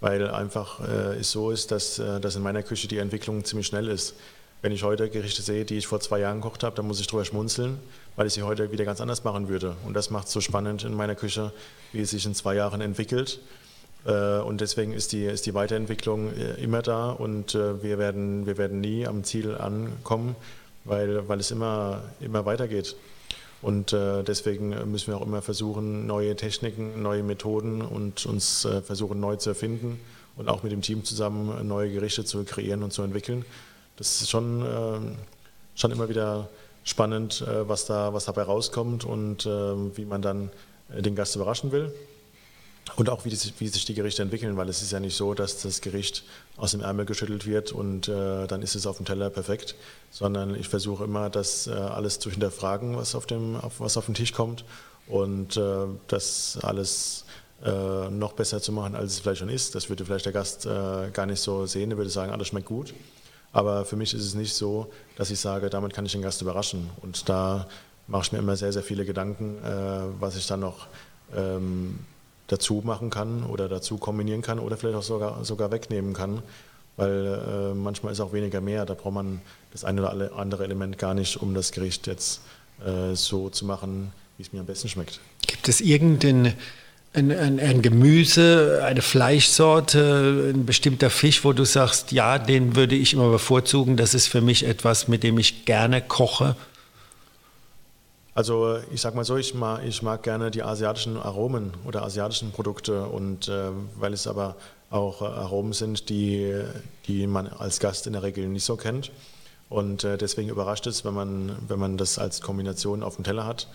weil 0.00 0.28
einfach 0.28 0.80
äh, 0.80 1.18
es 1.18 1.30
so 1.30 1.50
ist, 1.50 1.70
dass, 1.70 1.98
äh, 1.98 2.20
dass 2.20 2.36
in 2.36 2.42
meiner 2.42 2.62
Küche 2.62 2.88
die 2.88 2.98
Entwicklung 2.98 3.44
ziemlich 3.44 3.68
schnell 3.68 3.88
ist. 3.88 4.14
Wenn 4.62 4.72
ich 4.72 4.82
heute 4.82 5.08
Gerichte 5.08 5.40
sehe, 5.40 5.64
die 5.64 5.78
ich 5.78 5.86
vor 5.86 6.00
zwei 6.00 6.18
Jahren 6.18 6.42
gekocht 6.42 6.64
habe, 6.64 6.76
dann 6.76 6.86
muss 6.86 7.00
ich 7.00 7.06
drüber 7.06 7.24
schmunzeln, 7.24 7.78
weil 8.16 8.26
ich 8.26 8.34
sie 8.34 8.42
heute 8.42 8.72
wieder 8.72 8.84
ganz 8.84 9.00
anders 9.00 9.24
machen 9.24 9.48
würde. 9.48 9.76
Und 9.86 9.94
das 9.94 10.10
macht 10.10 10.26
es 10.26 10.32
so 10.32 10.40
spannend 10.40 10.84
in 10.84 10.94
meiner 10.94 11.14
Küche, 11.14 11.52
wie 11.92 12.00
es 12.00 12.10
sich 12.10 12.26
in 12.26 12.34
zwei 12.34 12.56
Jahren 12.56 12.80
entwickelt. 12.82 13.40
Äh, 14.04 14.38
und 14.38 14.60
deswegen 14.60 14.92
ist 14.92 15.12
die, 15.12 15.24
ist 15.24 15.46
die 15.46 15.54
Weiterentwicklung 15.54 16.32
äh, 16.32 16.62
immer 16.62 16.82
da 16.82 17.10
und 17.10 17.54
äh, 17.54 17.82
wir 17.82 17.98
werden, 17.98 18.46
wir 18.46 18.56
werden 18.58 18.80
nie 18.80 19.06
am 19.06 19.24
Ziel 19.24 19.54
ankommen, 19.54 20.36
weil, 20.84 21.28
weil 21.28 21.40
es 21.40 21.50
immer, 21.50 22.02
immer 22.20 22.46
weitergeht. 22.46 22.96
Und 23.62 23.92
deswegen 23.92 24.70
müssen 24.90 25.08
wir 25.08 25.18
auch 25.18 25.26
immer 25.26 25.42
versuchen, 25.42 26.06
neue 26.06 26.34
Techniken, 26.34 27.02
neue 27.02 27.22
Methoden 27.22 27.82
und 27.82 28.24
uns 28.24 28.66
versuchen 28.86 29.20
neu 29.20 29.36
zu 29.36 29.50
erfinden 29.50 30.00
und 30.38 30.48
auch 30.48 30.62
mit 30.62 30.72
dem 30.72 30.80
Team 30.80 31.04
zusammen 31.04 31.68
neue 31.68 31.92
Gerichte 31.92 32.24
zu 32.24 32.42
kreieren 32.44 32.82
und 32.82 32.94
zu 32.94 33.02
entwickeln. 33.02 33.44
Das 33.98 34.22
ist 34.22 34.30
schon, 34.30 34.64
schon 35.74 35.90
immer 35.90 36.08
wieder 36.08 36.48
spannend, 36.84 37.44
was, 37.46 37.84
da, 37.84 38.14
was 38.14 38.24
dabei 38.24 38.44
rauskommt 38.44 39.04
und 39.04 39.44
wie 39.44 40.06
man 40.06 40.22
dann 40.22 40.50
den 40.88 41.14
Gast 41.14 41.36
überraschen 41.36 41.70
will. 41.70 41.92
Und 42.96 43.08
auch 43.08 43.24
wie, 43.24 43.30
die, 43.30 43.38
wie, 43.58 43.68
sich 43.68 43.84
die 43.84 43.94
Gerichte 43.94 44.22
entwickeln, 44.22 44.56
weil 44.56 44.68
es 44.68 44.82
ist 44.82 44.92
ja 44.92 45.00
nicht 45.00 45.16
so, 45.16 45.34
dass 45.34 45.62
das 45.62 45.80
Gericht 45.80 46.24
aus 46.56 46.72
dem 46.72 46.80
Ärmel 46.80 47.06
geschüttelt 47.06 47.46
wird 47.46 47.72
und 47.72 48.08
äh, 48.08 48.46
dann 48.46 48.62
ist 48.62 48.74
es 48.74 48.86
auf 48.86 48.96
dem 48.96 49.06
Teller 49.06 49.30
perfekt, 49.30 49.74
sondern 50.10 50.54
ich 50.54 50.68
versuche 50.68 51.04
immer, 51.04 51.30
das 51.30 51.66
äh, 51.66 51.70
alles 51.70 52.18
zu 52.18 52.30
hinterfragen, 52.30 52.96
was 52.96 53.14
auf 53.14 53.26
dem, 53.26 53.56
auf, 53.56 53.80
was 53.80 53.96
auf 53.96 54.06
den 54.06 54.14
Tisch 54.14 54.32
kommt 54.32 54.64
und 55.06 55.56
äh, 55.56 55.86
das 56.08 56.58
alles 56.62 57.24
äh, 57.64 58.10
noch 58.10 58.32
besser 58.32 58.60
zu 58.60 58.72
machen, 58.72 58.94
als 58.94 59.12
es 59.12 59.20
vielleicht 59.20 59.40
schon 59.40 59.48
ist. 59.48 59.74
Das 59.74 59.88
würde 59.88 60.04
vielleicht 60.04 60.26
der 60.26 60.32
Gast 60.32 60.66
äh, 60.66 61.10
gar 61.12 61.26
nicht 61.26 61.40
so 61.40 61.66
sehen, 61.66 61.90
er 61.90 61.96
würde 61.96 62.10
sagen, 62.10 62.32
alles 62.32 62.48
schmeckt 62.48 62.66
gut. 62.66 62.94
Aber 63.52 63.84
für 63.84 63.96
mich 63.96 64.14
ist 64.14 64.24
es 64.24 64.34
nicht 64.34 64.54
so, 64.54 64.92
dass 65.16 65.30
ich 65.30 65.40
sage, 65.40 65.70
damit 65.70 65.92
kann 65.92 66.06
ich 66.06 66.12
den 66.12 66.22
Gast 66.22 66.40
überraschen. 66.40 66.88
Und 67.02 67.28
da 67.28 67.66
mache 68.06 68.22
ich 68.22 68.32
mir 68.32 68.38
immer 68.38 68.56
sehr, 68.56 68.72
sehr 68.72 68.82
viele 68.82 69.04
Gedanken, 69.04 69.58
äh, 69.64 70.20
was 70.20 70.36
ich 70.36 70.46
dann 70.46 70.60
noch 70.60 70.86
ähm, 71.36 71.98
dazu 72.50 72.82
machen 72.84 73.10
kann 73.10 73.44
oder 73.44 73.68
dazu 73.68 73.98
kombinieren 73.98 74.42
kann 74.42 74.58
oder 74.58 74.76
vielleicht 74.76 74.96
auch 74.96 75.02
sogar, 75.02 75.44
sogar 75.44 75.70
wegnehmen 75.70 76.12
kann, 76.12 76.42
weil 76.96 77.40
äh, 77.72 77.74
manchmal 77.74 78.12
ist 78.12 78.20
auch 78.20 78.32
weniger 78.32 78.60
mehr. 78.60 78.84
Da 78.86 78.94
braucht 78.94 79.14
man 79.14 79.40
das 79.72 79.84
eine 79.84 80.02
oder 80.02 80.32
andere 80.36 80.64
Element 80.64 80.98
gar 80.98 81.14
nicht, 81.14 81.40
um 81.40 81.54
das 81.54 81.72
Gericht 81.72 82.06
jetzt 82.06 82.40
äh, 82.84 83.14
so 83.14 83.50
zu 83.50 83.64
machen, 83.64 84.12
wie 84.36 84.42
es 84.42 84.52
mir 84.52 84.60
am 84.60 84.66
besten 84.66 84.88
schmeckt. 84.88 85.20
Gibt 85.46 85.68
es 85.68 85.80
irgendein 85.80 86.54
ein, 87.12 87.32
ein, 87.32 87.58
ein, 87.58 87.82
Gemüse, 87.82 88.82
eine 88.84 89.02
Fleischsorte, 89.02 90.52
ein 90.54 90.64
bestimmter 90.64 91.10
Fisch, 91.10 91.44
wo 91.44 91.52
du 91.52 91.64
sagst, 91.64 92.12
ja, 92.12 92.38
den 92.38 92.76
würde 92.76 92.94
ich 92.94 93.14
immer 93.14 93.30
bevorzugen, 93.30 93.96
das 93.96 94.14
ist 94.14 94.28
für 94.28 94.40
mich 94.40 94.64
etwas, 94.64 95.08
mit 95.08 95.24
dem 95.24 95.36
ich 95.38 95.64
gerne 95.64 96.02
koche? 96.02 96.54
Also 98.34 98.78
ich 98.92 99.00
sag 99.00 99.14
mal 99.14 99.24
so, 99.24 99.36
ich 99.36 99.54
mag, 99.54 99.84
ich 99.84 100.02
mag 100.02 100.22
gerne 100.22 100.50
die 100.50 100.62
asiatischen 100.62 101.16
Aromen 101.16 101.72
oder 101.84 102.02
asiatischen 102.04 102.52
Produkte 102.52 103.04
und 103.04 103.48
äh, 103.48 103.70
weil 103.96 104.12
es 104.12 104.26
aber 104.26 104.56
auch 104.90 105.22
Aromen 105.22 105.72
sind, 105.72 106.08
die, 106.08 106.62
die 107.06 107.26
man 107.26 107.46
als 107.46 107.80
Gast 107.80 108.06
in 108.06 108.12
der 108.12 108.22
Regel 108.22 108.46
nicht 108.48 108.64
so 108.64 108.76
kennt. 108.76 109.10
Und 109.68 110.02
äh, 110.02 110.18
deswegen 110.18 110.48
überrascht 110.48 110.86
es, 110.86 111.04
wenn 111.04 111.14
man, 111.14 111.56
wenn 111.68 111.78
man 111.78 111.96
das 111.96 112.18
als 112.18 112.40
Kombination 112.40 113.02
auf 113.02 113.14
dem 113.14 113.24
Teller 113.24 113.46
hat. 113.46 113.68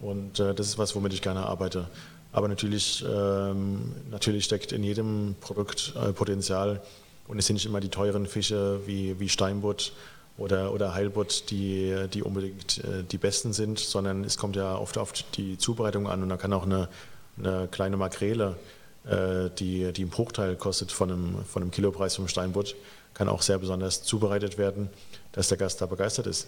Und 0.00 0.38
äh, 0.40 0.54
das 0.54 0.68
ist 0.68 0.78
was, 0.78 0.94
womit 0.94 1.14
ich 1.14 1.22
gerne 1.22 1.46
arbeite. 1.46 1.88
Aber 2.32 2.48
natürlich, 2.48 3.04
ähm, 3.08 3.94
natürlich 4.10 4.44
steckt 4.44 4.72
in 4.72 4.84
jedem 4.84 5.36
Produkt 5.40 5.94
äh, 5.96 6.12
Potenzial. 6.12 6.82
Und 7.26 7.38
es 7.38 7.46
sind 7.46 7.54
nicht 7.54 7.66
immer 7.66 7.80
die 7.80 7.88
teuren 7.88 8.26
Fische 8.26 8.80
wie, 8.86 9.18
wie 9.20 9.28
Steinbutt 9.28 9.92
oder, 10.38 10.72
oder 10.72 10.94
Heilbutt, 10.94 11.50
die, 11.50 12.06
die 12.12 12.22
unbedingt 12.22 12.78
äh, 12.84 13.02
die 13.02 13.18
besten 13.18 13.52
sind, 13.52 13.78
sondern 13.78 14.24
es 14.24 14.38
kommt 14.38 14.56
ja 14.56 14.76
oft 14.76 14.96
auf 14.96 15.12
die 15.12 15.58
Zubereitung 15.58 16.08
an 16.08 16.22
und 16.22 16.28
da 16.28 16.36
kann 16.36 16.52
auch 16.52 16.64
eine, 16.64 16.88
eine 17.38 17.68
kleine 17.70 17.96
Makrele, 17.96 18.56
äh, 19.04 19.50
die, 19.58 19.92
die 19.92 20.02
im 20.02 20.08
Bruchteil 20.08 20.56
kostet 20.56 20.92
von 20.92 21.10
einem, 21.10 21.44
von 21.44 21.62
einem 21.62 21.70
Kilopreis 21.72 22.16
vom 22.16 22.28
Steinbutt, 22.28 22.76
kann 23.14 23.28
auch 23.28 23.42
sehr 23.42 23.58
besonders 23.58 24.04
zubereitet 24.04 24.58
werden, 24.58 24.88
dass 25.32 25.48
der 25.48 25.58
Gast 25.58 25.80
da 25.80 25.86
begeistert 25.86 26.26
ist. 26.26 26.46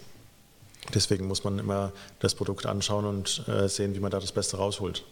Deswegen 0.94 1.26
muss 1.26 1.44
man 1.44 1.58
immer 1.58 1.92
das 2.20 2.34
Produkt 2.34 2.66
anschauen 2.66 3.04
und 3.04 3.44
äh, 3.48 3.68
sehen, 3.68 3.94
wie 3.94 4.00
man 4.00 4.10
da 4.10 4.20
das 4.20 4.32
Beste 4.32 4.56
rausholt. 4.56 5.04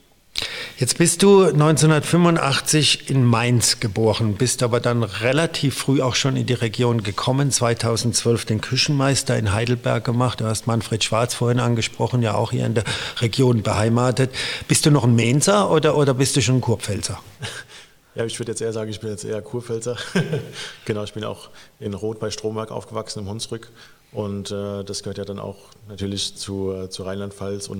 Jetzt 0.79 0.97
bist 0.97 1.25
du 1.25 1.43
1985 1.43 3.11
in 3.11 3.25
Mainz 3.25 3.81
geboren, 3.81 4.35
bist 4.35 4.63
aber 4.63 4.79
dann 4.79 5.03
relativ 5.03 5.77
früh 5.77 6.01
auch 6.01 6.15
schon 6.15 6.37
in 6.37 6.47
die 6.47 6.55
Region 6.55 7.03
gekommen, 7.03 7.51
2012 7.51 8.45
den 8.45 8.61
Küchenmeister 8.61 9.37
in 9.37 9.53
Heidelberg 9.53 10.05
gemacht. 10.05 10.41
Du 10.41 10.45
hast 10.45 10.69
Manfred 10.69 11.03
Schwarz 11.03 11.35
vorhin 11.35 11.59
angesprochen, 11.59 12.23
ja 12.23 12.35
auch 12.35 12.53
hier 12.53 12.65
in 12.65 12.75
der 12.75 12.85
Region 13.21 13.65
beheimatet. 13.65 14.31
Bist 14.69 14.87
du 14.87 14.93
noch 14.93 15.03
ein 15.03 15.17
Mainzer 15.17 15.69
oder, 15.69 15.97
oder 15.97 16.15
bist 16.15 16.37
du 16.37 16.43
schon 16.43 16.59
ein 16.59 16.61
Kurpfälzer? 16.61 17.21
Ja, 18.15 18.25
ich 18.25 18.37
würde 18.41 18.51
jetzt 18.51 18.61
eher 18.61 18.73
sagen, 18.73 18.91
ich 18.91 18.99
bin 18.99 19.11
jetzt 19.11 19.25
eher 19.25 19.41
Kurpfälzer. 19.41 19.97
genau, 20.85 21.05
ich 21.05 21.13
bin 21.13 21.23
auch 21.23 21.51
in 21.79 21.95
Rot 21.95 22.19
bei 22.19 22.33
Stromberg 22.33 22.73
aufgewachsen, 22.73 23.21
im 23.21 23.29
Hunsrück. 23.29 23.71
Und 24.13 24.51
äh, 24.51 24.85
das 24.85 25.03
gehört 25.03 25.19
ja 25.19 25.25
dann 25.25 25.39
auch 25.39 25.57
natürlich 25.89 26.37
zu, 26.37 26.73
äh, 26.73 26.89
zu 26.89 27.03
Rheinland-Pfalz. 27.03 27.71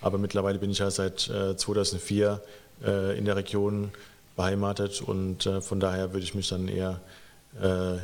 aber 0.00 0.18
mittlerweile 0.18 0.58
bin 0.58 0.70
ich 0.70 0.78
ja 0.78 0.90
seit 0.90 1.28
äh, 1.28 1.56
2004 1.56 2.40
äh, 2.84 3.18
in 3.18 3.24
der 3.24 3.36
Region 3.36 3.90
beheimatet 4.36 5.00
und 5.02 5.46
äh, 5.46 5.60
von 5.60 5.80
daher 5.80 6.12
würde 6.12 6.24
ich 6.24 6.34
mich 6.34 6.48
dann 6.48 6.68
eher 6.68 7.00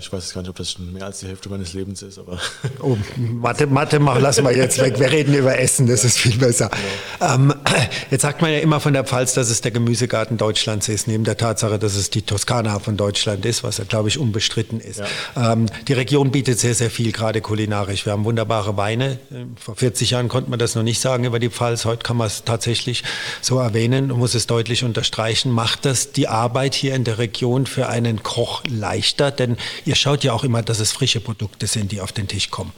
ich 0.00 0.12
weiß 0.12 0.32
gar 0.32 0.40
nicht, 0.40 0.50
ob 0.50 0.56
das 0.56 0.72
schon 0.72 0.92
mehr 0.92 1.04
als 1.04 1.20
die 1.20 1.28
Hälfte 1.28 1.48
meines 1.48 1.74
Lebens 1.74 2.02
ist, 2.02 2.18
aber. 2.18 2.40
Oh, 2.80 2.96
Mathe, 3.16 3.66
Mathe 3.68 4.00
mach, 4.00 4.18
lassen 4.18 4.42
wir 4.42 4.56
jetzt 4.56 4.80
weg. 4.80 4.98
Wir 4.98 5.12
reden 5.12 5.34
über 5.34 5.56
Essen, 5.56 5.86
das 5.86 6.02
ist 6.02 6.18
viel 6.18 6.38
besser. 6.38 6.70
Genau. 7.20 7.34
Ähm, 7.34 7.54
Jetzt 8.10 8.22
sagt 8.22 8.42
man 8.42 8.52
ja 8.52 8.58
immer 8.58 8.80
von 8.80 8.92
der 8.92 9.04
Pfalz, 9.04 9.34
dass 9.34 9.50
es 9.50 9.60
der 9.60 9.70
Gemüsegarten 9.70 10.36
Deutschlands 10.36 10.88
ist, 10.88 11.08
neben 11.08 11.24
der 11.24 11.36
Tatsache, 11.36 11.78
dass 11.78 11.94
es 11.94 12.10
die 12.10 12.22
Toskana 12.22 12.78
von 12.78 12.96
Deutschland 12.96 13.44
ist, 13.44 13.62
was 13.62 13.78
ja, 13.78 13.84
glaube 13.84 14.08
ich, 14.08 14.18
unbestritten 14.18 14.80
ist. 14.80 15.00
Ja. 15.00 15.52
Ähm, 15.52 15.66
die 15.88 15.92
Region 15.92 16.30
bietet 16.30 16.58
sehr, 16.58 16.74
sehr 16.74 16.90
viel, 16.90 17.12
gerade 17.12 17.40
kulinarisch. 17.40 18.06
Wir 18.06 18.12
haben 18.12 18.24
wunderbare 18.24 18.76
Weine. 18.76 19.18
Vor 19.56 19.76
40 19.76 20.10
Jahren 20.10 20.28
konnte 20.28 20.50
man 20.50 20.58
das 20.58 20.74
noch 20.74 20.82
nicht 20.82 21.00
sagen 21.00 21.24
über 21.24 21.38
die 21.38 21.50
Pfalz. 21.50 21.84
Heute 21.84 22.02
kann 22.02 22.16
man 22.16 22.26
es 22.26 22.44
tatsächlich 22.44 23.02
so 23.40 23.58
erwähnen 23.58 24.10
und 24.10 24.18
muss 24.18 24.34
es 24.34 24.46
deutlich 24.46 24.84
unterstreichen. 24.84 25.50
Macht 25.50 25.84
das 25.84 26.12
die 26.12 26.28
Arbeit 26.28 26.74
hier 26.74 26.94
in 26.94 27.04
der 27.04 27.18
Region 27.18 27.66
für 27.66 27.88
einen 27.88 28.22
Koch 28.22 28.62
leichter? 28.68 29.30
Denn 29.30 29.56
ihr 29.84 29.94
schaut 29.94 30.24
ja 30.24 30.32
auch 30.32 30.44
immer, 30.44 30.62
dass 30.62 30.80
es 30.80 30.92
frische 30.92 31.20
Produkte 31.20 31.66
sind, 31.66 31.92
die 31.92 32.00
auf 32.00 32.12
den 32.12 32.28
Tisch 32.28 32.50
kommen. 32.50 32.72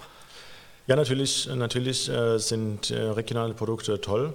Ja, 0.87 0.95
natürlich, 0.95 1.49
natürlich 1.53 2.09
äh, 2.09 2.39
sind 2.39 2.93
äh, 2.93 3.01
regionale 3.01 3.55
Produkte 3.55 4.01
toll. 4.01 4.33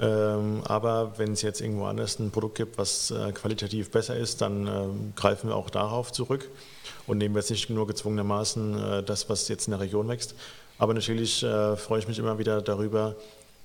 Ähm, 0.00 0.62
aber 0.64 1.18
wenn 1.18 1.32
es 1.32 1.42
jetzt 1.42 1.60
irgendwo 1.60 1.84
anders 1.84 2.18
ein 2.18 2.30
Produkt 2.30 2.56
gibt, 2.56 2.78
was 2.78 3.10
äh, 3.10 3.32
qualitativ 3.32 3.90
besser 3.90 4.16
ist, 4.16 4.40
dann 4.40 4.66
ähm, 4.66 5.12
greifen 5.16 5.48
wir 5.50 5.56
auch 5.56 5.70
darauf 5.70 6.12
zurück 6.12 6.48
und 7.06 7.18
nehmen 7.18 7.34
jetzt 7.36 7.50
nicht 7.50 7.68
nur 7.68 7.86
gezwungenermaßen 7.86 9.04
das, 9.04 9.28
was 9.28 9.48
jetzt 9.48 9.66
in 9.66 9.72
der 9.72 9.80
Region 9.80 10.08
wächst. 10.08 10.34
Aber 10.78 10.94
natürlich 10.94 11.40
freue 11.40 11.98
ich 11.98 12.06
mich 12.06 12.18
immer 12.18 12.38
wieder 12.38 12.62
darüber, 12.62 13.16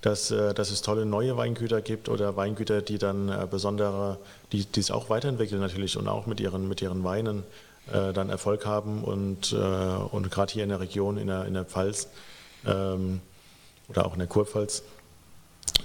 dass, 0.02 0.30
dass 0.30 0.72
es 0.72 0.82
tolle 0.82 1.06
neue 1.06 1.38
Weingüter 1.38 1.82
gibt 1.82 2.10
oder 2.10 2.36
Weingüter, 2.36 2.82
die 2.82 2.98
dann 2.98 3.48
besondere, 3.50 4.18
die, 4.52 4.66
es 4.76 4.90
auch 4.90 5.12
weiterentwickeln 5.12 5.62
natürlich 5.62 5.98
und 5.98 6.08
auch 6.08 6.26
mit 6.26 6.40
ihren, 6.40 6.68
mit 6.68 6.82
ihren 6.82 7.04
Weinen 7.04 7.44
äh, 7.92 8.12
dann 8.12 8.30
Erfolg 8.30 8.66
haben 8.66 9.04
und, 9.04 9.54
äh, 9.54 9.56
und 9.56 10.30
gerade 10.30 10.52
hier 10.52 10.64
in 10.64 10.70
der 10.70 10.82
Region, 10.82 11.18
in 11.18 11.28
der, 11.28 11.46
in 11.46 11.54
der 11.54 11.64
Pfalz 11.64 12.10
ähm, 12.66 13.22
oder 13.88 14.06
auch 14.06 14.12
in 14.12 14.20
der 14.20 14.28
Kurpfalz, 14.28 14.84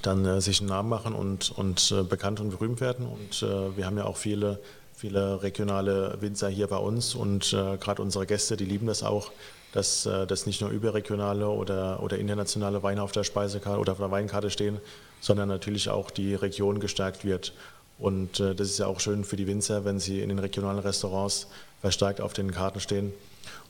dann 0.03 0.25
äh, 0.25 0.41
sich 0.41 0.61
einen 0.61 0.69
Namen 0.69 0.89
machen 0.89 1.15
und, 1.15 1.51
und 1.51 1.93
äh, 1.93 2.03
bekannt 2.03 2.41
und 2.41 2.51
berühmt 2.51 2.81
werden. 2.81 3.07
Und 3.07 3.43
äh, 3.43 3.77
wir 3.77 3.87
haben 3.87 3.97
ja 3.97 4.05
auch 4.05 4.17
viele, 4.17 4.61
viele 4.95 5.43
regionale 5.43 6.17
Winzer 6.21 6.49
hier 6.49 6.67
bei 6.67 6.77
uns 6.77 7.15
und 7.15 7.53
äh, 7.53 7.77
gerade 7.77 8.03
unsere 8.03 8.27
Gäste, 8.27 8.57
die 8.57 8.65
lieben 8.65 8.87
das 8.87 9.03
auch, 9.03 9.31
dass, 9.73 10.03
dass 10.03 10.45
nicht 10.45 10.61
nur 10.61 10.69
überregionale 10.69 11.49
oder, 11.49 12.03
oder 12.03 12.19
internationale 12.19 12.83
Weine 12.83 13.03
auf 13.03 13.11
der 13.11 13.25
Speisekarte 13.25 13.81
oder 13.81 13.93
auf 13.93 13.99
der 13.99 14.11
Weinkarte 14.11 14.51
stehen, 14.51 14.79
sondern 15.23 15.49
natürlich 15.49 15.89
auch 15.89 16.11
die 16.11 16.35
Region 16.35 16.79
gestärkt 16.79 17.25
wird. 17.25 17.55
Und 17.99 18.39
das 18.39 18.69
ist 18.69 18.77
ja 18.77 18.87
auch 18.87 19.01
schön 19.01 19.25
für 19.25 19.37
die 19.37 19.47
Winzer, 19.47 19.87
wenn 19.87 19.99
sie 19.99 20.21
in 20.21 20.29
den 20.29 20.41
regionalen 20.41 20.79
Restaurants 20.79 21.47
verstärkt 21.81 22.21
auf 22.21 22.35
den 22.35 22.53
Karten 22.53 22.81
stehen 22.81 23.15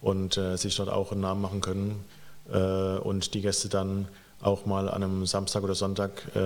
und 0.02 0.36
äh, 0.36 0.56
sich 0.56 0.76
dort 0.76 0.90
auch 0.90 1.12
einen 1.12 1.22
Namen 1.22 1.40
machen 1.40 1.60
können 1.60 2.04
äh, 2.52 2.98
und 2.98 3.34
die 3.34 3.40
Gäste 3.40 3.68
dann 3.68 4.08
auch 4.42 4.66
mal 4.66 4.88
an 4.88 5.02
einem 5.02 5.26
Samstag 5.26 5.62
oder 5.62 5.74
Sonntag 5.74 6.10
äh, 6.34 6.38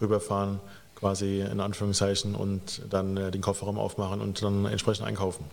rüberfahren, 0.00 0.60
quasi 0.96 1.40
in 1.40 1.60
Anführungszeichen, 1.60 2.34
und 2.34 2.82
dann 2.90 3.16
äh, 3.16 3.30
den 3.30 3.40
Kofferraum 3.40 3.78
aufmachen 3.78 4.20
und 4.20 4.42
dann 4.42 4.66
entsprechend 4.66 5.06
einkaufen. 5.06 5.44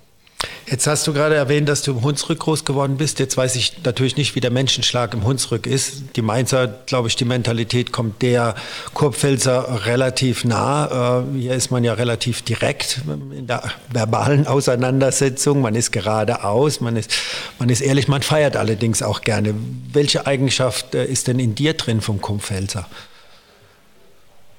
Jetzt 0.70 0.86
hast 0.86 1.08
du 1.08 1.14
gerade 1.14 1.36
erwähnt, 1.36 1.70
dass 1.70 1.82
du 1.82 1.92
im 1.92 2.04
Hunsrück 2.04 2.40
groß 2.40 2.66
geworden 2.66 2.98
bist. 2.98 3.20
Jetzt 3.20 3.38
weiß 3.38 3.56
ich 3.56 3.86
natürlich 3.86 4.18
nicht, 4.18 4.36
wie 4.36 4.42
der 4.42 4.52
Menschenschlag 4.52 5.14
im 5.14 5.24
Hunsrück 5.24 5.66
ist. 5.66 6.04
Die 6.18 6.22
Mainzer, 6.22 6.68
glaube 6.68 7.08
ich, 7.08 7.16
die 7.16 7.24
Mentalität 7.24 7.94
kommt 7.94 8.22
der 8.22 8.54
Kurpfälzer 8.94 9.86
relativ 9.86 10.44
nah. 10.44 11.22
Äh, 11.22 11.40
hier 11.40 11.54
ist 11.54 11.72
man 11.72 11.86
ja 11.86 11.94
relativ 11.94 12.42
direkt 12.42 13.00
in 13.32 13.48
der 13.48 13.64
verbalen 13.94 14.46
Auseinandersetzung. 14.46 15.62
Man 15.62 15.74
ist 15.74 15.92
geradeaus, 15.94 16.82
man 16.82 16.98
ist, 16.98 17.14
man 17.60 17.70
ist 17.70 17.80
ehrlich, 17.80 18.10
man 18.10 18.22
feiert 18.22 18.58
allerdings 18.58 19.02
auch 19.02 19.22
gerne. 19.22 19.54
Welche 19.94 20.28
Eigenschaft 20.28 20.96
äh, 20.96 21.06
ist 21.06 21.30
denn 21.30 21.40
in 21.40 21.56
dir 21.56 21.76
drin 21.76 22.02
vom 22.02 22.20
Kurpfälzer? 22.20 22.86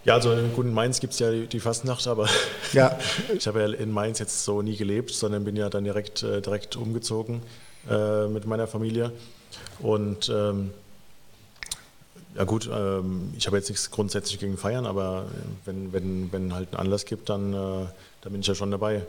Ja, 0.08 0.14
also 0.14 0.32
in 0.32 0.54
guten 0.54 0.72
Mainz 0.72 1.00
gibt 1.00 1.12
es 1.12 1.18
ja 1.18 1.30
die, 1.30 1.46
die, 1.46 1.60
Fastnacht, 1.60 2.06
aber 2.06 2.30
ja. 2.72 2.98
ich 3.36 3.46
habe 3.46 3.60
ja 3.60 3.66
in 3.66 3.92
Mainz 3.92 4.18
jetzt 4.18 4.42
so 4.42 4.62
nie 4.62 4.74
gelebt, 4.74 5.10
sondern 5.10 5.44
bin 5.44 5.54
ja 5.54 5.68
dann 5.68 5.84
direkt, 5.84 6.22
äh, 6.22 6.40
direkt 6.40 6.76
umgezogen 6.76 7.42
äh, 7.90 8.26
mit 8.26 8.46
meiner 8.46 8.66
Familie. 8.66 9.12
Und 9.80 10.30
ähm, 10.34 10.70
ja 12.34 12.44
gut, 12.44 12.70
ähm, 12.72 13.34
ich 13.36 13.46
habe 13.46 13.58
jetzt 13.58 13.68
nichts 13.68 13.90
grundsätzlich 13.90 14.38
gegen 14.38 14.56
Feiern, 14.56 14.86
aber 14.86 15.26
wenn, 15.66 15.92
wenn, 15.92 16.32
wenn 16.32 16.54
halt 16.54 16.68
einen 16.68 16.86
Anlass 16.86 17.04
gibt, 17.04 17.28
dann, 17.28 17.52
äh, 17.52 17.84
dann 18.22 18.32
bin 18.32 18.40
ich 18.40 18.46
ja 18.46 18.54
schon 18.54 18.70
dabei. 18.70 19.02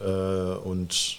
Äh, 0.00 0.08
und 0.08 1.18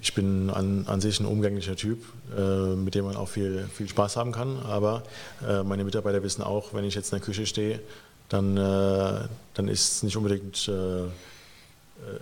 ich 0.00 0.14
bin 0.14 0.50
an, 0.50 0.86
an 0.86 1.00
sich 1.00 1.20
ein 1.20 1.26
umgänglicher 1.26 1.76
Typ, 1.76 2.02
äh, 2.36 2.74
mit 2.74 2.94
dem 2.94 3.04
man 3.04 3.16
auch 3.16 3.28
viel, 3.28 3.68
viel 3.72 3.88
Spaß 3.88 4.16
haben 4.16 4.32
kann. 4.32 4.58
Aber 4.60 5.02
äh, 5.46 5.62
meine 5.62 5.84
Mitarbeiter 5.84 6.22
wissen 6.22 6.42
auch, 6.42 6.74
wenn 6.74 6.84
ich 6.84 6.94
jetzt 6.94 7.12
in 7.12 7.18
der 7.18 7.24
Küche 7.24 7.46
stehe, 7.46 7.80
dann, 8.28 8.56
äh, 8.56 9.28
dann 9.54 9.68
ist 9.68 9.92
es 9.92 10.02
nicht 10.02 10.16
unbedingt 10.16 10.68
äh, 10.68 11.04
äh, 11.04 11.08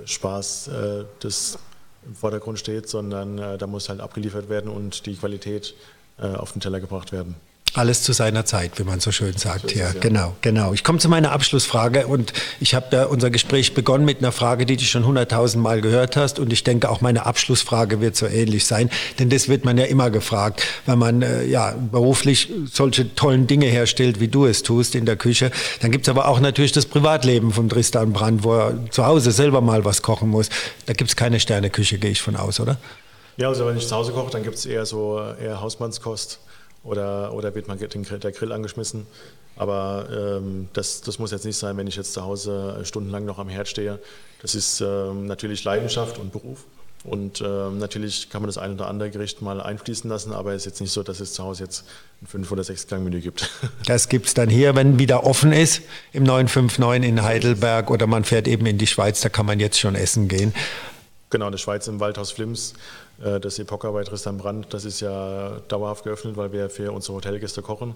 Spaß, 0.05 0.69
äh, 0.69 1.05
das 1.21 1.59
im 2.07 2.15
Vordergrund 2.15 2.59
steht, 2.59 2.89
sondern 2.89 3.59
da 3.59 3.67
muss 3.67 3.89
halt 3.89 4.01
abgeliefert 4.01 4.49
werden 4.49 4.71
und 4.71 5.05
die 5.05 5.15
Qualität 5.17 5.75
auf 6.17 6.53
den 6.53 6.61
Teller 6.61 6.81
gebracht 6.81 7.13
werden. 7.13 7.35
Alles 7.79 8.03
zu 8.03 8.13
seiner 8.13 8.45
Zeit, 8.45 8.73
wie 8.81 8.83
man 8.83 8.99
so 8.99 9.13
schön 9.13 9.37
sagt. 9.37 9.71
So 9.71 9.79
ja, 9.79 9.93
ja, 9.93 10.01
genau, 10.01 10.35
genau. 10.41 10.73
Ich 10.73 10.83
komme 10.83 10.99
zu 10.99 11.09
meiner 11.09 11.31
Abschlussfrage 11.31 12.09
und 12.09 12.33
ich 12.59 12.75
habe 12.75 12.87
ja 12.91 13.05
unser 13.05 13.31
Gespräch 13.31 13.73
begonnen 13.73 14.05
mit 14.05 14.19
einer 14.19 14.33
Frage, 14.33 14.67
die 14.67 14.77
du 14.77 14.83
schon 14.83 15.07
hunderttausend 15.07 15.63
Mal 15.63 15.81
gehört 15.81 16.17
hast 16.17 16.41
und 16.41 16.53
ich 16.53 16.65
denke 16.65 16.91
auch 16.91 17.03
meine 17.03 17.25
Abschlussfrage 17.25 18.01
wird 18.01 18.17
so 18.17 18.27
ähnlich 18.27 18.67
sein, 18.67 18.91
denn 19.21 19.31
das 19.31 19.49
wird 19.49 19.65
man 19.65 19.79
ja 19.79 19.85
immer 19.85 20.11
gefragt, 20.11 20.65
wenn 20.87 20.99
man 20.99 21.23
äh, 21.23 21.45
ja 21.45 21.73
beruflich 21.93 22.53
solche 22.69 23.15
tollen 23.15 23.47
Dinge 23.47 23.67
herstellt, 23.67 24.19
wie 24.19 24.27
du 24.27 24.47
es 24.47 24.65
tust 24.65 24.97
in 24.97 25.07
der 25.07 25.15
Küche. 25.15 25.53
Dann 25.81 25.93
gibt 25.93 26.09
es 26.09 26.09
aber 26.09 26.27
auch 26.27 26.41
natürlich 26.41 26.73
das 26.73 26.85
Privatleben 26.85 27.53
von 27.53 27.69
Tristan 27.69 28.13
Brandt, 28.13 28.43
wo 28.43 28.57
er 28.57 28.91
zu 28.91 29.07
Hause 29.07 29.31
selber 29.31 29.61
mal 29.61 29.85
was 29.85 30.03
kochen 30.03 30.31
muss. 30.31 30.49
Da 30.87 30.95
gibt 30.95 31.11
es 31.11 31.15
keine 31.15 31.39
Sterneküche, 31.39 31.99
gehe 31.99 32.11
ich 32.11 32.21
von 32.21 32.35
aus, 32.35 32.59
oder? 32.59 32.77
Ja, 33.37 33.47
also 33.47 33.67
wenn 33.67 33.77
ich 33.77 33.87
zu 33.87 33.95
Hause 33.95 34.11
koche, 34.11 34.33
dann 34.33 34.43
gibt 34.43 34.57
es 34.57 34.67
eher 34.67 34.85
so 34.85 35.23
eher 35.41 35.61
Hausmannskost 35.61 36.41
oder, 36.83 37.33
oder 37.33 37.55
wird 37.55 37.69
man 37.69 37.79
der 37.79 38.33
Grill 38.33 38.53
angeschmissen. 38.53 39.07
Aber 39.57 40.07
ähm, 40.13 40.69
das, 40.73 41.01
das 41.01 41.19
muss 41.19 41.33
jetzt 41.33 41.45
nicht 41.45 41.57
sein, 41.57 41.77
wenn 41.77 41.89
ich 41.89 41.97
jetzt 41.97 42.13
zu 42.13 42.25
Hause 42.25 42.81
stundenlang 42.85 43.25
noch 43.25 43.39
am 43.39 43.49
Herd 43.49 43.67
stehe. 43.67 43.99
Das 44.41 44.55
ist 44.55 44.81
ähm, 44.81 45.27
natürlich 45.27 45.65
Leidenschaft 45.65 46.19
und 46.19 46.33
Beruf. 46.33 46.65
Und 47.05 47.41
ähm, 47.41 47.79
natürlich 47.79 48.29
kann 48.29 48.43
man 48.43 48.49
das 48.49 48.59
ein 48.59 48.73
oder 48.73 48.89
andere 48.89 49.11
Gericht 49.11 49.41
mal 49.41 49.61
einfließen 49.61 50.11
lassen, 50.11 50.33
aber 50.33 50.53
es 50.53 50.63
ist 50.63 50.67
jetzt 50.67 50.81
nicht 50.81 50.93
so, 50.93 51.03
dass 51.03 51.21
es 51.21 51.33
zu 51.33 51.45
Hause 51.45 51.65
jetzt 51.65 51.85
ein 52.23 52.45
5- 52.45 52.51
oder 52.51 52.63
6-Gang-Menü 52.63 53.21
gibt. 53.21 53.51
Das 53.87 54.09
gibt 54.09 54.27
es 54.27 54.35
dann 54.35 54.51
hier, 54.51 54.75
wenn 54.75 54.99
wieder 54.99 55.25
offen 55.25 55.53
ist, 55.53 55.83
im 56.13 56.25
959 56.25 57.09
in 57.09 57.23
Heidelberg 57.23 57.91
oder 57.91 58.07
man 58.07 58.25
fährt 58.25 58.49
eben 58.49 58.67
in 58.67 58.79
die 58.79 58.87
Schweiz, 58.87 59.21
da 59.21 59.29
kann 59.29 59.47
man 59.47 59.61
jetzt 59.61 59.79
schon 59.79 59.95
essen 59.95 60.29
gehen. 60.29 60.53
Genau, 61.31 61.47
in 61.47 61.53
der 61.53 61.59
Schweiz 61.59 61.87
im 61.89 62.01
Waldhaus 62.01 62.31
Flims 62.31 62.75
äh, 63.23 63.39
das 63.41 63.59
Epoca 63.59 63.91
bei 63.91 64.05
Tristan 64.05 64.39
Brandt, 64.39 64.73
das 64.73 64.85
ist 64.85 65.01
ja 65.01 65.61
dauerhaft 65.69 66.05
geöffnet, 66.05 66.37
weil 66.37 66.53
wir 66.53 66.71
für 66.71 66.93
unsere 66.93 67.17
Hotelgäste 67.17 67.63
kochen. 67.63 67.95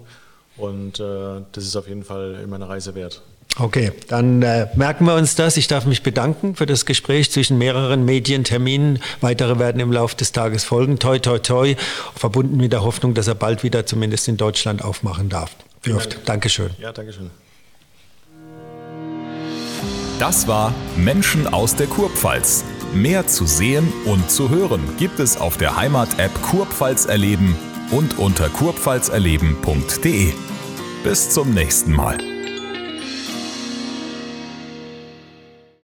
Und 0.55 0.99
äh, 0.99 1.41
das 1.51 1.63
ist 1.63 1.75
auf 1.75 1.87
jeden 1.87 2.03
Fall 2.03 2.39
immer 2.43 2.57
eine 2.57 2.69
Reise 2.69 2.93
wert. 2.93 3.21
Okay, 3.59 3.91
dann 4.07 4.41
äh, 4.41 4.67
merken 4.75 5.05
wir 5.05 5.15
uns 5.15 5.35
das. 5.35 5.57
Ich 5.57 5.67
darf 5.67 5.85
mich 5.85 6.01
bedanken 6.01 6.55
für 6.55 6.65
das 6.65 6.85
Gespräch 6.85 7.31
zwischen 7.31 7.57
mehreren 7.57 8.03
Medienterminen. 8.03 8.99
Weitere 9.21 9.59
werden 9.59 9.79
im 9.79 9.91
Laufe 9.91 10.15
des 10.15 10.31
Tages 10.31 10.63
folgen. 10.63 10.97
Toi, 10.97 11.19
toi, 11.19 11.37
toi. 11.37 11.75
Verbunden 12.15 12.57
mit 12.57 12.73
der 12.73 12.83
Hoffnung, 12.83 13.13
dass 13.13 13.27
er 13.27 13.35
bald 13.35 13.63
wieder 13.63 13.85
zumindest 13.85 14.27
in 14.27 14.37
Deutschland 14.37 14.83
aufmachen 14.83 15.29
darf. 15.29 15.55
Dürft. 15.85 16.13
Dank. 16.13 16.25
Dankeschön. 16.25 16.71
Ja, 16.79 16.91
Dankeschön. 16.91 17.29
Das 20.19 20.47
war 20.47 20.73
Menschen 20.95 21.47
aus 21.47 21.75
der 21.75 21.87
Kurpfalz. 21.87 22.63
Mehr 22.93 23.27
zu 23.27 23.45
sehen 23.45 23.91
und 24.05 24.29
zu 24.29 24.49
hören 24.49 24.81
gibt 24.97 25.19
es 25.19 25.37
auf 25.37 25.57
der 25.57 25.75
Heimat-App 25.75 26.41
Kurpfalz 26.41 27.05
erleben 27.05 27.55
und 27.91 28.19
unter 28.19 28.49
kurpfalzerleben.de. 28.49 30.33
Bis 31.03 31.29
zum 31.31 31.53
nächsten 31.53 31.91
Mal. 31.91 32.32